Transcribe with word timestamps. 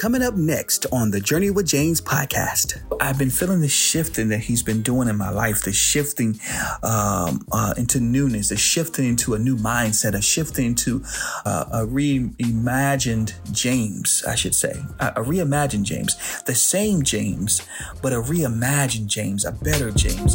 Coming 0.00 0.22
up 0.22 0.32
next 0.34 0.86
on 0.92 1.10
the 1.10 1.20
Journey 1.20 1.50
with 1.50 1.66
James 1.66 2.00
podcast, 2.00 2.80
I've 3.02 3.18
been 3.18 3.28
feeling 3.28 3.60
the 3.60 3.68
shifting 3.68 4.30
that 4.30 4.38
he's 4.38 4.62
been 4.62 4.80
doing 4.80 5.08
in 5.08 5.16
my 5.18 5.28
life, 5.28 5.62
the 5.62 5.74
shifting 5.74 6.40
um, 6.82 7.46
uh, 7.52 7.74
into 7.76 8.00
newness, 8.00 8.48
the 8.48 8.56
shifting 8.56 9.04
into 9.04 9.34
a 9.34 9.38
new 9.38 9.58
mindset, 9.58 10.14
a 10.14 10.22
shifting 10.22 10.64
into 10.64 11.02
uh, 11.44 11.66
a 11.70 11.86
reimagined 11.86 13.34
James, 13.52 14.24
I 14.26 14.36
should 14.36 14.54
say, 14.54 14.72
a, 15.00 15.08
a 15.16 15.22
reimagined 15.22 15.82
James, 15.82 16.16
the 16.46 16.54
same 16.54 17.02
James, 17.02 17.60
but 18.00 18.14
a 18.14 18.22
reimagined 18.22 19.08
James, 19.08 19.44
a 19.44 19.52
better 19.52 19.90
James. 19.90 20.34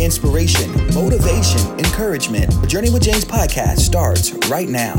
Inspiration, 0.00 0.70
motivation, 0.94 1.60
encouragement. 1.78 2.50
The 2.62 2.68
Journey 2.68 2.90
with 2.90 3.02
James 3.02 3.26
podcast 3.26 3.80
starts 3.80 4.32
right 4.48 4.70
now. 4.70 4.94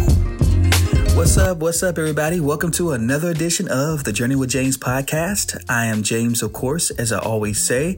What's 1.16 1.38
up? 1.38 1.60
What's 1.60 1.82
up, 1.82 1.98
everybody? 1.98 2.42
Welcome 2.42 2.72
to 2.72 2.92
another 2.92 3.30
edition 3.30 3.70
of 3.70 4.04
the 4.04 4.12
Journey 4.12 4.36
with 4.36 4.50
James 4.50 4.78
podcast. 4.78 5.64
I 5.70 5.86
am 5.86 6.04
James, 6.04 6.44
of 6.44 6.52
course, 6.52 6.92
as 6.92 7.14
I 7.14 7.20
always 7.20 7.58
say. 7.64 7.98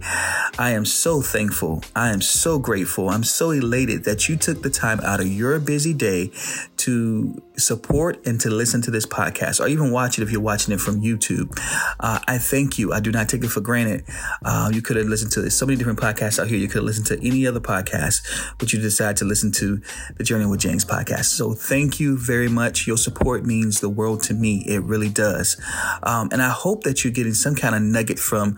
I 0.59 0.71
am 0.71 0.85
so 0.85 1.23
thankful. 1.23 1.83
I 1.95 2.11
am 2.11 2.21
so 2.21 2.59
grateful. 2.59 3.09
I'm 3.09 3.23
so 3.23 3.49
elated 3.49 4.03
that 4.03 4.29
you 4.29 4.37
took 4.37 4.61
the 4.61 4.69
time 4.69 4.99
out 4.99 5.19
of 5.19 5.27
your 5.27 5.59
busy 5.59 5.95
day 5.95 6.31
to 6.77 7.41
support 7.57 8.23
and 8.27 8.39
to 8.39 8.51
listen 8.51 8.83
to 8.83 8.91
this 8.91 9.07
podcast 9.07 9.59
or 9.59 9.67
even 9.67 9.91
watch 9.91 10.19
it 10.19 10.21
if 10.21 10.31
you're 10.31 10.39
watching 10.39 10.73
it 10.75 10.79
from 10.79 11.01
YouTube. 11.01 11.57
Uh, 11.99 12.19
I 12.27 12.37
thank 12.37 12.77
you. 12.77 12.93
I 12.93 12.99
do 12.99 13.11
not 13.11 13.29
take 13.29 13.43
it 13.43 13.49
for 13.49 13.61
granted. 13.61 14.05
Uh, 14.45 14.69
you 14.71 14.83
could 14.83 14.95
have 14.95 15.07
listened 15.07 15.31
to 15.31 15.49
so 15.49 15.65
many 15.65 15.75
different 15.75 15.99
podcasts 15.99 16.39
out 16.39 16.47
here. 16.47 16.59
You 16.59 16.67
could 16.67 16.77
have 16.77 16.85
listened 16.85 17.07
to 17.07 17.27
any 17.27 17.47
other 17.47 17.59
podcast, 17.59 18.21
but 18.59 18.71
you 18.73 18.79
decided 18.79 19.17
to 19.17 19.25
listen 19.25 19.51
to 19.53 19.81
the 20.17 20.23
Journey 20.23 20.45
with 20.45 20.59
James 20.59 20.85
podcast. 20.85 21.25
So 21.25 21.53
thank 21.53 21.99
you 21.99 22.15
very 22.15 22.47
much. 22.47 22.85
Your 22.85 22.97
support 23.07 23.45
means 23.45 23.79
the 23.79 23.89
world 23.99 24.19
to 24.23 24.33
me. 24.33 24.53
It 24.67 24.81
really 24.83 25.09
does. 25.09 25.55
Um, 26.03 26.29
and 26.33 26.41
I 26.41 26.49
hope 26.49 26.83
that 26.83 27.03
you're 27.03 27.13
getting 27.19 27.33
some 27.33 27.55
kind 27.55 27.73
of 27.73 27.81
nugget 27.81 28.19
from 28.19 28.57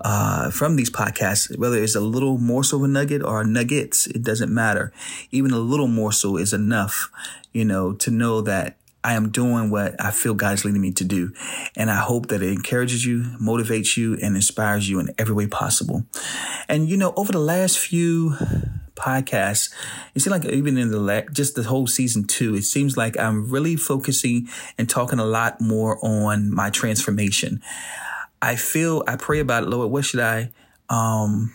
uh, 0.00 0.50
from 0.50 0.76
these 0.76 0.90
podcasts, 0.90 1.56
whether 1.58 1.76
it's 1.82 1.94
a 1.94 2.00
little 2.00 2.38
morsel 2.38 2.78
of 2.78 2.84
a 2.84 2.88
nugget 2.88 3.22
or 3.22 3.44
nuggets, 3.44 4.06
it 4.06 4.22
doesn't 4.22 4.52
matter. 4.52 4.92
Even 5.30 5.50
a 5.50 5.58
little 5.58 5.88
morsel 5.88 6.38
is 6.38 6.52
enough, 6.54 7.10
you 7.52 7.64
know, 7.64 7.92
to 8.04 8.10
know 8.10 8.40
that 8.40 8.76
I 9.02 9.14
am 9.14 9.30
doing 9.30 9.70
what 9.70 10.02
I 10.02 10.10
feel 10.10 10.34
God 10.34 10.54
is 10.54 10.64
leading 10.64 10.80
me 10.80 10.92
to 10.92 11.04
do. 11.04 11.32
And 11.76 11.90
I 11.90 11.96
hope 11.96 12.28
that 12.28 12.42
it 12.42 12.52
encourages 12.52 13.04
you, 13.04 13.24
motivates 13.40 13.96
you, 13.96 14.16
and 14.22 14.36
inspires 14.36 14.88
you 14.88 15.00
in 15.00 15.08
every 15.18 15.34
way 15.34 15.46
possible. 15.46 16.04
And, 16.68 16.88
you 16.88 16.96
know, 16.96 17.12
over 17.16 17.32
the 17.32 17.38
last 17.38 17.78
few 17.78 18.36
podcasts, 19.00 19.72
it 20.14 20.20
seems 20.20 20.30
like 20.30 20.44
even 20.44 20.76
in 20.76 20.90
the 20.90 21.00
la- 21.00 21.28
just 21.32 21.54
the 21.54 21.62
whole 21.62 21.86
season 21.86 22.24
two, 22.24 22.54
it 22.54 22.64
seems 22.64 22.96
like 22.96 23.18
I'm 23.18 23.50
really 23.50 23.76
focusing 23.76 24.48
and 24.78 24.88
talking 24.88 25.18
a 25.18 25.24
lot 25.24 25.60
more 25.60 25.98
on 26.04 26.54
my 26.54 26.70
transformation. 26.70 27.62
I 28.42 28.56
feel, 28.56 29.02
I 29.06 29.16
pray 29.16 29.40
about 29.40 29.64
it, 29.64 29.70
Lord, 29.70 29.90
what 29.90 30.04
should 30.04 30.20
I, 30.20 30.50
um, 30.88 31.54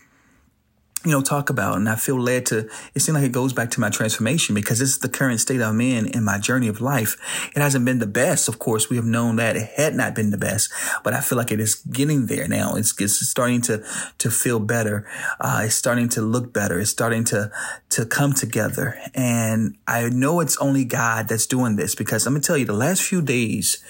you 1.05 1.11
know, 1.11 1.21
talk 1.21 1.49
about. 1.49 1.77
And 1.77 1.87
I 1.87 1.95
feel 1.95 2.19
led 2.19 2.45
to, 2.47 2.69
it 2.93 2.99
seems 2.99 3.15
like 3.15 3.23
it 3.23 3.31
goes 3.31 3.53
back 3.53 3.69
to 3.71 3.79
my 3.79 3.89
transformation 3.89 4.55
because 4.55 4.79
this 4.79 4.89
is 4.89 4.99
the 4.99 5.09
current 5.09 5.39
state 5.39 5.61
I'm 5.61 5.79
in 5.79 6.07
in 6.07 6.23
my 6.23 6.39
journey 6.39 6.67
of 6.67 6.81
life. 6.81 7.15
It 7.55 7.61
hasn't 7.61 7.85
been 7.85 7.99
the 7.99 8.07
best. 8.07 8.47
Of 8.47 8.59
course, 8.59 8.89
we 8.89 8.95
have 8.95 9.05
known 9.05 9.35
that 9.37 9.55
it 9.55 9.69
had 9.75 9.95
not 9.95 10.15
been 10.15 10.31
the 10.31 10.37
best, 10.37 10.71
but 11.03 11.13
I 11.13 11.21
feel 11.21 11.37
like 11.37 11.51
it 11.51 11.59
is 11.59 11.75
getting 11.75 12.25
there 12.25 12.47
now. 12.47 12.75
It's, 12.75 12.99
it's 12.99 13.19
starting 13.27 13.61
to, 13.63 13.83
to 14.17 14.31
feel 14.31 14.59
better. 14.59 15.07
Uh, 15.39 15.63
it's 15.65 15.75
starting 15.75 16.09
to 16.09 16.21
look 16.21 16.51
better. 16.51 16.79
It's 16.79 16.91
starting 16.91 17.23
to, 17.25 17.51
to 17.91 18.05
come 18.05 18.33
together. 18.33 18.99
And 19.13 19.77
I 19.87 20.09
know 20.09 20.39
it's 20.39 20.57
only 20.57 20.85
God 20.85 21.27
that's 21.27 21.45
doing 21.45 21.75
this 21.75 21.95
because 21.95 22.25
I'm 22.25 22.33
going 22.33 22.41
to 22.41 22.47
tell 22.47 22.57
you 22.57 22.65
the 22.65 22.73
last 22.73 23.03
few 23.03 23.21
days, 23.21 23.83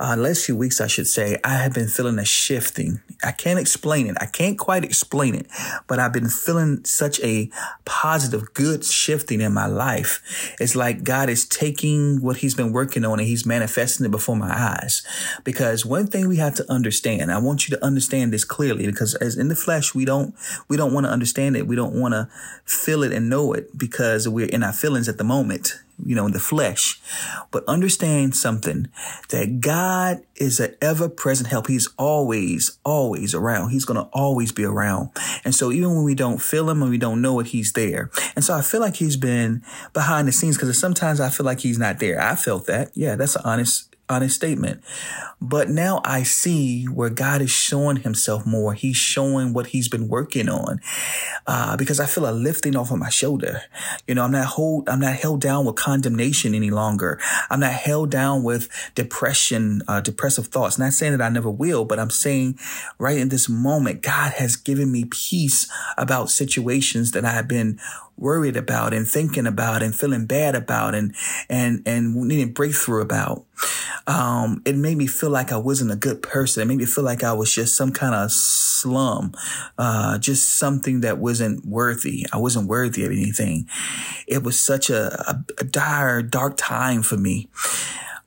uh, 0.00 0.16
last 0.16 0.46
few 0.46 0.56
weeks, 0.56 0.80
I 0.80 0.86
should 0.86 1.06
say, 1.06 1.36
I 1.44 1.58
have 1.58 1.74
been 1.74 1.86
feeling 1.86 2.18
a 2.18 2.24
shifting. 2.24 3.02
I 3.22 3.32
can't 3.32 3.58
explain 3.58 4.06
it. 4.06 4.16
I 4.18 4.24
can't 4.24 4.58
quite 4.58 4.82
explain 4.82 5.34
it, 5.34 5.46
but 5.86 5.98
I've 5.98 6.12
been 6.12 6.30
feeling 6.30 6.82
such 6.86 7.20
a 7.20 7.50
positive, 7.84 8.54
good 8.54 8.82
shifting 8.82 9.42
in 9.42 9.52
my 9.52 9.66
life. 9.66 10.54
It's 10.58 10.74
like 10.74 11.04
God 11.04 11.28
is 11.28 11.44
taking 11.44 12.22
what 12.22 12.38
he's 12.38 12.54
been 12.54 12.72
working 12.72 13.04
on 13.04 13.18
and 13.18 13.28
he's 13.28 13.44
manifesting 13.44 14.06
it 14.06 14.10
before 14.10 14.36
my 14.36 14.50
eyes. 14.50 15.02
Because 15.44 15.84
one 15.84 16.06
thing 16.06 16.28
we 16.28 16.38
have 16.38 16.54
to 16.54 16.72
understand, 16.72 17.30
I 17.30 17.38
want 17.38 17.68
you 17.68 17.76
to 17.76 17.84
understand 17.84 18.32
this 18.32 18.44
clearly 18.44 18.86
because 18.86 19.14
as 19.16 19.36
in 19.36 19.48
the 19.48 19.56
flesh, 19.56 19.94
we 19.94 20.06
don't, 20.06 20.34
we 20.68 20.78
don't 20.78 20.94
want 20.94 21.04
to 21.04 21.12
understand 21.12 21.56
it. 21.56 21.66
We 21.66 21.76
don't 21.76 22.00
want 22.00 22.14
to 22.14 22.26
feel 22.64 23.02
it 23.02 23.12
and 23.12 23.28
know 23.28 23.52
it 23.52 23.76
because 23.76 24.26
we're 24.26 24.46
in 24.46 24.62
our 24.62 24.72
feelings 24.72 25.10
at 25.10 25.18
the 25.18 25.24
moment 25.24 25.74
you 26.04 26.14
know, 26.14 26.26
in 26.26 26.32
the 26.32 26.40
flesh. 26.40 27.00
But 27.50 27.64
understand 27.66 28.34
something 28.36 28.88
that 29.30 29.60
God 29.60 30.22
is 30.36 30.60
an 30.60 30.74
ever 30.80 31.08
present 31.08 31.48
help. 31.48 31.66
He's 31.66 31.88
always, 31.98 32.78
always 32.84 33.34
around. 33.34 33.70
He's 33.70 33.84
going 33.84 34.02
to 34.02 34.08
always 34.12 34.52
be 34.52 34.64
around. 34.64 35.10
And 35.44 35.54
so 35.54 35.70
even 35.70 35.94
when 35.94 36.04
we 36.04 36.14
don't 36.14 36.40
feel 36.40 36.68
him 36.68 36.82
and 36.82 36.90
we 36.90 36.98
don't 36.98 37.22
know 37.22 37.38
it, 37.40 37.48
he's 37.48 37.72
there. 37.72 38.10
And 38.34 38.44
so 38.44 38.54
I 38.54 38.62
feel 38.62 38.80
like 38.80 38.96
he's 38.96 39.16
been 39.16 39.62
behind 39.92 40.28
the 40.28 40.32
scenes 40.32 40.56
because 40.56 40.78
sometimes 40.78 41.20
I 41.20 41.28
feel 41.28 41.46
like 41.46 41.60
he's 41.60 41.78
not 41.78 41.98
there. 41.98 42.20
I 42.20 42.36
felt 42.36 42.66
that. 42.66 42.90
Yeah, 42.94 43.16
that's 43.16 43.36
an 43.36 43.42
honest 43.44 43.89
honest 44.10 44.34
statement. 44.34 44.82
But 45.40 45.70
now 45.70 46.02
I 46.04 46.22
see 46.22 46.84
where 46.84 47.08
God 47.08 47.40
is 47.40 47.50
showing 47.50 47.96
himself 47.96 48.44
more. 48.44 48.74
He's 48.74 48.96
showing 48.96 49.54
what 49.54 49.68
he's 49.68 49.88
been 49.88 50.08
working 50.08 50.48
on. 50.48 50.80
Uh, 51.46 51.76
because 51.76 51.98
I 51.98 52.06
feel 52.06 52.28
a 52.28 52.32
lifting 52.32 52.76
off 52.76 52.90
of 52.90 52.98
my 52.98 53.08
shoulder. 53.08 53.62
You 54.06 54.14
know, 54.14 54.24
I'm 54.24 54.32
not 54.32 54.46
hold, 54.46 54.88
I'm 54.88 55.00
not 55.00 55.14
held 55.14 55.40
down 55.40 55.64
with 55.64 55.76
condemnation 55.76 56.54
any 56.54 56.70
longer. 56.70 57.18
I'm 57.48 57.60
not 57.60 57.72
held 57.72 58.10
down 58.10 58.42
with 58.42 58.68
depression, 58.94 59.82
uh, 59.88 60.00
depressive 60.00 60.48
thoughts. 60.48 60.78
Not 60.78 60.92
saying 60.92 61.16
that 61.16 61.24
I 61.24 61.30
never 61.30 61.50
will, 61.50 61.84
but 61.84 61.98
I'm 61.98 62.10
saying 62.10 62.58
right 62.98 63.16
in 63.16 63.30
this 63.30 63.48
moment, 63.48 64.02
God 64.02 64.32
has 64.32 64.56
given 64.56 64.92
me 64.92 65.04
peace 65.04 65.70
about 65.96 66.30
situations 66.30 67.12
that 67.12 67.24
I 67.24 67.30
have 67.30 67.48
been 67.48 67.78
worried 68.20 68.56
about 68.56 68.94
and 68.94 69.08
thinking 69.08 69.46
about 69.46 69.82
and 69.82 69.94
feeling 69.94 70.26
bad 70.26 70.54
about 70.54 70.94
and 70.94 71.14
and 71.48 71.82
and 71.86 72.14
needing 72.14 72.52
breakthrough 72.52 73.02
about. 73.02 73.44
Um, 74.06 74.62
it 74.64 74.76
made 74.76 74.96
me 74.96 75.06
feel 75.06 75.30
like 75.30 75.52
I 75.52 75.56
wasn't 75.56 75.92
a 75.92 75.96
good 75.96 76.22
person. 76.22 76.62
It 76.62 76.66
made 76.66 76.78
me 76.78 76.86
feel 76.86 77.04
like 77.04 77.22
I 77.22 77.32
was 77.32 77.54
just 77.54 77.76
some 77.76 77.92
kind 77.92 78.14
of 78.14 78.32
slum, 78.32 79.32
uh, 79.78 80.18
just 80.18 80.56
something 80.58 81.00
that 81.02 81.18
wasn't 81.18 81.64
worthy. 81.66 82.26
I 82.32 82.38
wasn't 82.38 82.68
worthy 82.68 83.04
of 83.04 83.12
anything. 83.12 83.68
It 84.26 84.42
was 84.42 84.58
such 84.58 84.90
a, 84.90 85.12
a, 85.30 85.44
a 85.58 85.64
dire, 85.64 86.22
dark 86.22 86.54
time 86.56 87.02
for 87.02 87.16
me. 87.16 87.48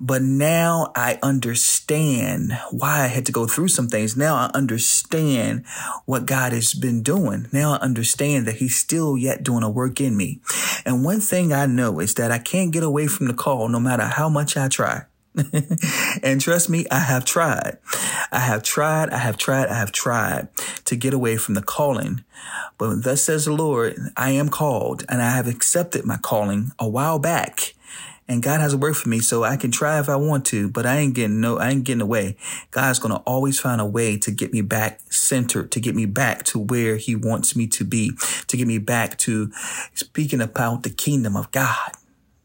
But 0.05 0.21
now 0.21 0.91
I 0.97 1.17
understand 1.23 2.59
why 2.71 3.03
I 3.03 3.07
had 3.07 3.25
to 3.27 3.31
go 3.31 3.47
through 3.47 3.69
some 3.69 3.87
things. 3.87 4.17
Now 4.17 4.35
I 4.35 4.51
understand 4.53 5.65
what 6.03 6.25
God 6.25 6.51
has 6.51 6.73
been 6.73 7.01
doing. 7.01 7.47
Now 7.53 7.75
I 7.75 7.77
understand 7.77 8.45
that 8.45 8.55
he's 8.55 8.75
still 8.75 9.17
yet 9.17 9.43
doing 9.43 9.63
a 9.63 9.69
work 9.69 10.01
in 10.01 10.17
me. 10.17 10.41
And 10.83 11.05
one 11.05 11.21
thing 11.21 11.53
I 11.53 11.67
know 11.67 12.01
is 12.01 12.15
that 12.15 12.31
I 12.31 12.39
can't 12.39 12.73
get 12.73 12.83
away 12.83 13.07
from 13.07 13.27
the 13.27 13.33
call 13.33 13.69
no 13.69 13.79
matter 13.79 14.03
how 14.03 14.27
much 14.27 14.57
I 14.57 14.67
try. 14.67 15.03
and 16.21 16.41
trust 16.41 16.69
me, 16.69 16.85
I 16.91 16.99
have 16.99 17.23
tried. 17.23 17.77
I 18.29 18.39
have 18.39 18.61
tried, 18.61 19.09
I 19.09 19.19
have 19.19 19.37
tried, 19.37 19.69
I 19.69 19.75
have 19.75 19.93
tried 19.93 20.49
to 20.83 20.97
get 20.97 21.13
away 21.13 21.37
from 21.37 21.53
the 21.53 21.61
calling. 21.61 22.25
But 22.77 23.03
thus 23.03 23.23
says 23.23 23.45
the 23.45 23.53
Lord, 23.53 23.95
I 24.17 24.31
am 24.31 24.49
called 24.49 25.05
and 25.07 25.21
I 25.21 25.29
have 25.29 25.47
accepted 25.47 26.03
my 26.03 26.17
calling 26.17 26.73
a 26.77 26.89
while 26.89 27.19
back 27.19 27.73
and 28.27 28.41
God 28.41 28.61
has 28.61 28.73
a 28.73 28.77
work 28.77 28.95
for 28.95 29.09
me, 29.09 29.19
so 29.19 29.43
I 29.43 29.57
can 29.57 29.71
try 29.71 29.99
if 29.99 30.09
I 30.09 30.15
want 30.15 30.45
to, 30.47 30.69
but 30.69 30.85
I 30.85 30.97
ain't 30.97 31.13
getting 31.13 31.41
no, 31.41 31.57
I 31.57 31.69
ain't 31.69 31.83
getting 31.83 32.01
away. 32.01 32.37
God's 32.71 32.99
going 32.99 33.13
to 33.13 33.21
always 33.21 33.59
find 33.59 33.81
a 33.81 33.85
way 33.85 34.17
to 34.17 34.31
get 34.31 34.53
me 34.53 34.61
back 34.61 34.99
centered, 35.09 35.71
to 35.71 35.79
get 35.79 35.95
me 35.95 36.05
back 36.05 36.43
to 36.45 36.59
where 36.59 36.97
he 36.97 37.15
wants 37.15 37.55
me 37.55 37.67
to 37.67 37.83
be, 37.83 38.11
to 38.47 38.57
get 38.57 38.67
me 38.67 38.77
back 38.77 39.17
to 39.19 39.51
speaking 39.93 40.41
about 40.41 40.83
the 40.83 40.89
kingdom 40.89 41.35
of 41.35 41.51
God. 41.51 41.91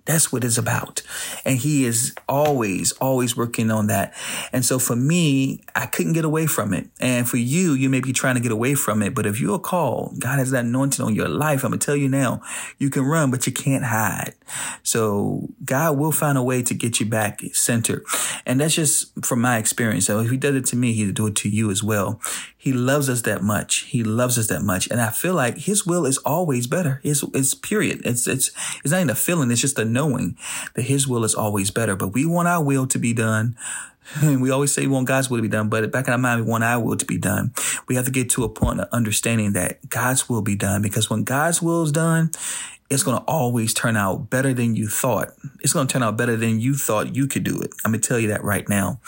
That's 0.09 0.33
what 0.33 0.43
it's 0.43 0.57
about. 0.57 1.03
And 1.45 1.59
he 1.59 1.85
is 1.85 2.15
always, 2.27 2.93
always 2.93 3.37
working 3.37 3.71
on 3.71 3.89
that. 3.89 4.15
And 4.55 4.65
so 4.65 4.79
for 4.79 4.97
me, 4.97 5.61
I 5.77 5.85
couldn't 5.85 6.15
get 6.15 6.25
away 6.25 6.47
from 6.47 6.73
it. 6.73 6.89
And 6.99 7.29
for 7.29 7.37
you, 7.37 7.75
you 7.75 7.91
may 7.91 8.01
be 8.01 8.15
trying 8.15 8.37
to 8.37 8.41
get 8.41 8.51
away 8.51 8.75
from 8.75 9.03
it. 9.03 9.15
But 9.15 9.27
if 9.27 9.39
you're 9.39 9.59
called, 9.59 10.19
God 10.19 10.39
has 10.39 10.51
that 10.53 10.65
anointing 10.65 11.05
on 11.05 11.15
your 11.15 11.29
life. 11.29 11.63
I'm 11.63 11.73
going 11.73 11.79
to 11.79 11.85
tell 11.85 11.95
you 11.95 12.09
now, 12.09 12.41
you 12.79 12.89
can 12.89 13.03
run, 13.03 13.31
but 13.31 13.47
you 13.47 13.53
can't 13.53 13.85
hide. 13.85 14.33
So 14.83 15.51
God 15.63 15.99
will 15.99 16.13
find 16.13 16.39
a 16.39 16.43
way 16.43 16.63
to 16.63 16.73
get 16.73 17.01
you 17.01 17.05
back 17.05 17.43
centered. 17.53 18.03
And 18.47 18.63
that's 18.63 18.77
just 18.77 19.27
from 19.27 19.43
my 19.43 19.59
experience. 19.59 20.07
So 20.07 20.21
if 20.21 20.31
he 20.31 20.39
does 20.39 20.55
it 20.55 20.65
to 20.67 20.77
me, 20.77 20.95
he'll 20.95 21.13
do 21.13 21.27
it 21.27 21.37
to 21.37 21.51
you 21.51 21.71
as 21.71 21.83
well. 21.83 22.19
He 22.69 22.75
loves 22.75 23.09
us 23.09 23.23
that 23.23 23.43
much. 23.43 23.77
He 23.85 24.05
loves 24.05 24.37
us 24.37 24.49
that 24.49 24.61
much. 24.61 24.91
And 24.91 25.01
I 25.01 25.09
feel 25.09 25.33
like 25.33 25.57
his 25.57 25.87
will 25.87 26.05
is 26.05 26.19
always 26.19 26.67
better. 26.67 27.01
It's, 27.03 27.23
it's 27.33 27.55
period. 27.55 28.03
It's, 28.05 28.27
it's, 28.27 28.51
it's 28.85 28.91
not 28.91 28.99
even 28.99 29.09
a 29.09 29.15
feeling. 29.15 29.51
It's 29.51 29.63
just 29.63 29.79
a 29.79 29.87
knowing 29.87 30.37
that 30.75 30.83
his 30.83 31.09
will 31.09 31.25
is 31.25 31.35
always 31.35 31.71
better. 31.71 31.97
But 31.97 32.09
we 32.09 32.27
want 32.27 32.47
our 32.47 32.63
will 32.63 32.87
to 32.89 32.99
be 32.99 33.15
done. 33.15 33.57
And 34.23 34.41
we 34.41 34.51
always 34.51 34.73
say 34.73 34.83
we 34.83 34.89
want 34.89 35.07
God's 35.07 35.29
will 35.29 35.37
to 35.37 35.43
be 35.43 35.49
done, 35.49 35.69
but 35.69 35.93
back 35.93 36.07
in 36.07 36.15
our 36.15 36.19
mind, 36.19 36.43
we 36.43 36.51
want 36.51 36.65
our 36.65 36.83
will 36.83 36.97
to 36.97 37.05
be 37.05 37.19
done. 37.19 37.53
We 37.89 37.95
have 37.97 38.07
to 38.07 38.11
get 38.11 38.31
to 38.31 38.45
a 38.45 38.49
point 38.49 38.81
of 38.81 38.89
understanding 38.91 39.53
that 39.53 39.87
God's 39.91 40.31
will 40.31 40.41
be 40.41 40.57
done 40.57 40.81
because 40.81 41.11
when 41.11 41.25
God's 41.25 41.61
will 41.61 41.83
is 41.83 41.93
done, 41.93 42.31
it's 42.91 43.03
going 43.03 43.19
to 43.19 43.25
always 43.25 43.75
turn 43.75 43.97
out 43.97 44.31
better 44.31 44.55
than 44.55 44.75
you 44.75 44.89
thought. 44.89 45.35
It's 45.61 45.75
going 45.75 45.87
to 45.87 45.93
turn 45.93 46.03
out 46.03 46.17
better 46.17 46.37
than 46.37 46.59
you 46.59 46.75
thought 46.75 47.15
you 47.15 47.27
could 47.27 47.45
do 47.45 47.61
it. 47.61 47.71
I'm 47.85 47.93
going 47.93 48.01
to 48.01 48.09
tell 48.09 48.19
you 48.19 48.29
that 48.29 48.43
right 48.43 48.67
now. 48.69 49.01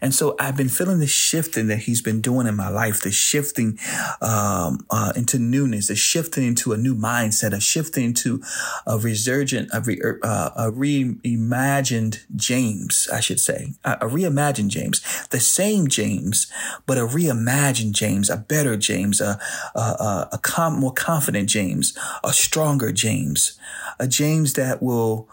And 0.00 0.12
so 0.12 0.34
I've 0.40 0.56
been 0.56 0.68
feeling 0.68 0.98
the 0.98 1.06
shifting 1.06 1.68
that 1.68 1.80
he's 1.80 2.02
been 2.02 2.20
doing 2.20 2.46
in 2.46 2.56
my 2.56 2.68
life, 2.68 3.00
the 3.00 3.12
shifting 3.12 3.78
um, 4.20 4.84
uh, 4.90 5.12
into 5.14 5.38
newness, 5.38 5.86
the 5.86 5.94
shifting 5.94 6.44
into 6.44 6.72
a 6.72 6.76
new 6.76 6.96
mindset, 6.96 7.52
a 7.52 7.60
shifting 7.60 8.04
into 8.04 8.42
a 8.86 8.98
resurgent, 8.98 9.70
a, 9.72 9.80
re, 9.80 10.00
uh, 10.22 10.50
a 10.56 10.72
reimagined 10.72 12.24
James, 12.34 13.08
I 13.12 13.20
should 13.20 13.40
say, 13.40 13.74
a, 13.84 13.92
a 13.92 14.06
reimagined 14.06 14.68
James, 14.68 15.28
the 15.28 15.40
same 15.40 15.86
James, 15.86 16.50
but 16.86 16.98
a 16.98 17.02
reimagined 17.02 17.92
James, 17.92 18.30
a 18.30 18.36
better 18.36 18.76
James, 18.76 19.20
a, 19.20 19.38
a, 19.76 19.78
a, 19.78 20.28
a 20.32 20.38
com- 20.38 20.80
more 20.80 20.92
confident 20.92 21.48
James, 21.48 21.96
a 22.24 22.32
stronger 22.32 22.90
James. 22.90 23.27
James, 23.28 23.58
a 23.98 24.08
James 24.08 24.54
that 24.54 24.82
will 24.82 25.28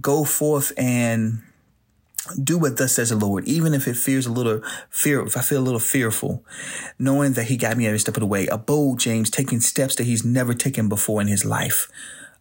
go 0.00 0.24
forth 0.24 0.72
and 0.76 1.42
do 2.42 2.58
what 2.58 2.76
thus 2.76 2.92
says 2.92 3.10
the 3.10 3.16
Lord, 3.16 3.48
even 3.48 3.74
if 3.74 3.88
it 3.88 3.96
fears 3.96 4.26
a 4.26 4.32
little 4.32 4.62
fear, 4.88 5.20
if 5.22 5.36
I 5.36 5.40
feel 5.40 5.60
a 5.60 5.64
little 5.64 5.80
fearful, 5.80 6.44
knowing 6.98 7.32
that 7.32 7.44
he 7.44 7.56
got 7.56 7.76
me 7.76 7.86
every 7.86 7.98
step 7.98 8.16
of 8.16 8.20
the 8.20 8.26
way, 8.26 8.46
a 8.46 8.58
bold 8.58 9.00
James 9.00 9.30
taking 9.30 9.60
steps 9.60 9.96
that 9.96 10.04
he's 10.04 10.24
never 10.24 10.54
taken 10.54 10.88
before 10.88 11.20
in 11.20 11.26
his 11.26 11.44
life, 11.44 11.88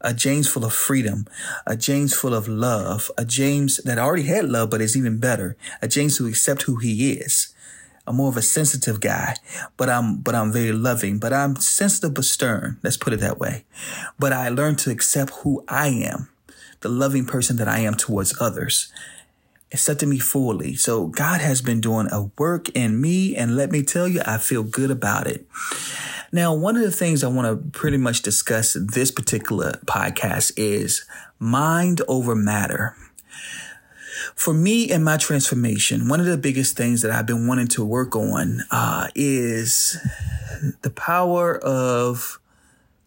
a 0.02 0.14
James 0.14 0.48
full 0.48 0.66
of 0.66 0.74
freedom, 0.74 1.26
a 1.66 1.76
James 1.76 2.14
full 2.14 2.36
of 2.36 2.48
love, 2.48 3.10
a 3.18 3.26
James 3.26 3.78
that 3.78 3.98
already 3.98 4.24
had 4.24 4.48
love, 4.48 4.70
but 4.70 4.82
is 4.82 4.96
even 4.96 5.18
better, 5.18 5.58
a 5.82 5.88
James 5.88 6.18
who 6.18 6.28
accepts 6.28 6.66
who 6.66 6.76
he 6.76 7.14
is. 7.14 7.54
I'm 8.10 8.16
more 8.16 8.30
of 8.30 8.38
a 8.38 8.42
sensitive 8.42 9.02
guy, 9.02 9.36
but 9.78 9.88
I'm 9.88 10.18
but 10.18 10.34
I'm 10.34 10.52
very 10.52 10.72
loving. 10.72 11.20
But 11.20 11.32
I'm 11.32 11.56
sensitive 11.58 12.16
but 12.16 12.26
stern. 12.26 12.80
Let's 12.82 12.98
put 12.98 13.14
it 13.14 13.20
that 13.20 13.38
way. 13.38 13.66
But 14.18 14.34
I 14.34 14.50
learned 14.50 14.80
to 14.80 14.90
accept 14.90 15.32
who 15.44 15.64
I 15.68 15.90
am, 15.90 16.28
the 16.80 16.90
loving 16.90 17.26
person 17.26 17.58
that 17.58 17.68
I 17.68 17.82
am 17.82 17.94
towards 17.94 18.42
others. 18.42 18.92
Accepting 19.72 20.10
me 20.10 20.18
fully. 20.18 20.74
So 20.74 21.06
God 21.06 21.40
has 21.42 21.62
been 21.62 21.80
doing 21.80 22.08
a 22.12 22.32
work 22.40 22.70
in 22.70 23.00
me, 23.00 23.36
and 23.36 23.56
let 23.56 23.70
me 23.72 23.84
tell 23.84 24.08
you, 24.08 24.22
I 24.26 24.40
feel 24.40 24.64
good 24.64 24.90
about 24.90 25.28
it. 25.28 25.46
Now, 26.32 26.56
one 26.56 26.76
of 26.76 26.82
the 26.82 26.92
things 26.92 27.24
I 27.24 27.28
want 27.28 27.48
to 27.48 27.80
pretty 27.80 27.98
much 27.98 28.24
discuss 28.24 28.74
this 28.74 29.12
particular 29.12 29.74
podcast 29.86 30.54
is 30.58 31.06
mind 31.38 32.02
over 32.08 32.34
matter. 32.34 32.96
For 34.40 34.54
me 34.54 34.90
and 34.90 35.04
my 35.04 35.18
transformation, 35.18 36.08
one 36.08 36.22
of 36.22 36.26
the 36.26 36.38
biggest 36.38 36.78
things 36.78 37.02
that 37.02 37.12
I've 37.12 37.26
been 37.26 37.46
wanting 37.46 37.68
to 37.68 37.84
work 37.84 38.16
on 38.16 38.64
uh, 38.72 39.10
is 39.14 39.98
the 40.82 40.90
power 40.90 41.58
of 41.58 42.40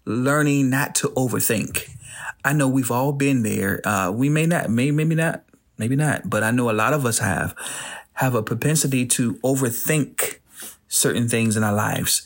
learning 0.05 0.69
not 0.69 0.95
to 0.97 1.09
overthink. 1.17 1.89
I 2.45 2.53
know 2.53 2.69
we've 2.69 2.91
all 2.91 3.15
been 3.15 3.45
there. 3.45 3.81
Uh, 3.83 4.11
we 4.11 4.29
may 4.29 4.45
not, 4.45 4.69
may, 4.69 4.91
maybe 4.91 5.15
not, 5.15 5.43
maybe 5.79 5.97
not, 5.97 6.29
but 6.29 6.43
I 6.43 6.51
know 6.51 6.69
a 6.69 6.73
lot 6.73 6.93
of 6.93 7.07
us 7.07 7.21
have 7.21 7.55
have 8.13 8.35
a 8.35 8.43
propensity 8.43 9.07
to 9.07 9.37
overthink 9.37 10.37
certain 10.93 11.27
things 11.27 11.57
in 11.57 11.65
our 11.65 11.73
lives. 11.73 12.21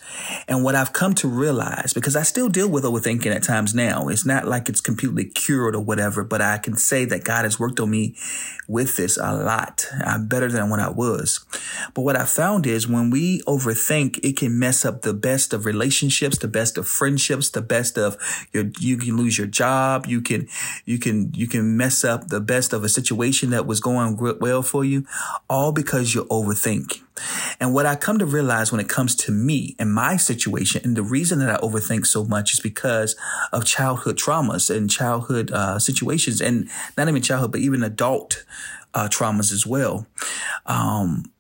And 0.49 0.65
what 0.65 0.75
I've 0.75 0.93
come 0.93 1.15
to 1.15 1.29
realize, 1.29 1.93
because 1.93 2.17
I 2.17 2.23
still 2.23 2.49
deal 2.49 2.69
with 2.69 2.83
overthinking 2.83 3.33
at 3.33 3.45
times 3.45 3.77
now, 3.77 4.09
it's 4.09 4.27
not 4.27 4.49
like 4.49 4.69
it's 4.69 4.81
completely 4.81 5.25
cured 5.25 5.77
or 5.77 5.81
whatever, 5.81 6.25
but 6.25 6.43
I 6.43 6.59
can 6.59 6.77
say 6.77 7.05
that 7.05 7.23
God 7.23 7.45
has 7.45 7.61
worked 7.61 7.79
on 7.79 7.91
me 7.91 8.17
with 8.67 8.97
this 8.97 9.17
a 9.19 9.33
lot. 9.33 9.87
I'm 10.05 10.27
better 10.27 10.51
than 10.51 10.69
what 10.69 10.81
I 10.81 10.91
was. 10.91 11.47
But 11.95 12.03
what 12.03 12.17
I 12.17 12.25
found 12.25 12.67
is 12.67 12.89
when 12.89 13.09
we 13.11 13.41
overthink, 13.43 14.19
it 14.25 14.37
can 14.37 14.59
mess 14.59 14.85
up 14.85 15.03
the 15.03 15.15
best 15.15 15.53
of 15.53 15.65
relationships, 15.65 16.37
the 16.39 16.49
best 16.49 16.77
of 16.77 16.89
friendships, 16.89 17.51
the 17.51 17.63
best 17.63 17.97
of 17.97 18.17
your, 18.53 18.65
you 18.81 18.97
can 18.97 19.17
lose 19.17 19.39
your 19.39 19.47
job. 19.47 20.07
You 20.07 20.21
can, 20.21 20.49
you 20.85 20.99
can, 20.99 21.33
you 21.35 21.47
can 21.47 21.77
mess 21.77 22.05
up 22.05 22.29
the 22.29 22.41
best 22.41 22.73
of 22.73 22.83
a 22.83 22.89
situation 22.89 23.51
that 23.51 23.65
was 23.65 23.79
going 23.79 24.19
well 24.41 24.63
for 24.63 24.85
you, 24.85 25.07
all 25.49 25.71
because 25.71 26.17
you 26.17 26.25
overthink. 26.25 27.06
And 27.61 27.75
what 27.75 27.87
I 27.87 27.97
come 27.97 28.19
to 28.19 28.27
realize 28.27 28.71
when 28.71 28.81
it 28.81 28.89
comes 28.89 29.15
to 29.17 29.33
me 29.33 29.75
and 29.79 29.93
my 29.93 30.17
situation, 30.17 30.83
and 30.85 30.97
the 30.97 31.03
reason 31.03 31.39
that 31.41 31.51
I 31.51 31.57
overthink 31.59 32.07
so 32.07 32.25
much 32.25 32.53
is 32.53 32.61
because 32.61 33.17
of 33.53 33.65
childhood 33.65 34.17
traumas 34.17 34.75
and 34.75 34.91
childhood 34.91 35.51
uh, 35.53 35.79
situations, 35.79 36.41
and 36.41 36.69
not 36.97 37.09
even 37.09 37.23
childhood, 37.23 37.53
but 37.53 37.61
even 37.61 37.83
adult 37.83 38.45
uh, 38.95 39.09
traumas 39.09 39.53
as 39.53 39.67
well. 39.67 40.07
Um, 40.65 41.31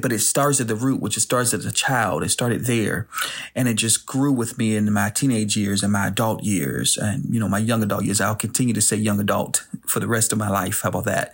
but 0.00 0.12
it 0.12 0.18
starts 0.18 0.60
at 0.60 0.68
the 0.68 0.74
root, 0.74 1.00
which 1.00 1.16
it 1.16 1.20
starts 1.20 1.54
as 1.54 1.64
a 1.64 1.72
child. 1.72 2.22
It 2.22 2.28
started 2.28 2.66
there 2.66 3.08
and 3.54 3.66
it 3.66 3.74
just 3.74 4.04
grew 4.04 4.32
with 4.32 4.58
me 4.58 4.76
in 4.76 4.92
my 4.92 5.08
teenage 5.08 5.56
years 5.56 5.82
and 5.82 5.92
my 5.92 6.08
adult 6.08 6.42
years 6.42 6.98
and, 6.98 7.24
you 7.32 7.40
know, 7.40 7.48
my 7.48 7.58
young 7.58 7.82
adult 7.82 8.04
years. 8.04 8.20
I'll 8.20 8.34
continue 8.34 8.74
to 8.74 8.82
say 8.82 8.96
young 8.96 9.20
adult 9.20 9.66
for 9.86 10.00
the 10.00 10.06
rest 10.06 10.32
of 10.32 10.38
my 10.38 10.50
life. 10.50 10.82
How 10.82 10.90
about 10.90 11.06
that? 11.06 11.32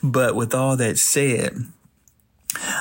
but 0.02 0.34
with 0.34 0.54
all 0.54 0.76
that 0.76 0.98
said, 0.98 1.54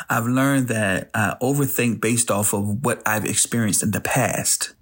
I've 0.09 0.25
learned 0.25 0.67
that 0.69 1.09
I 1.13 1.35
overthink 1.41 2.01
based 2.01 2.31
off 2.31 2.53
of 2.53 2.83
what 2.83 3.01
I've 3.05 3.25
experienced 3.25 3.83
in 3.83 3.91
the 3.91 4.01
past. 4.01 4.73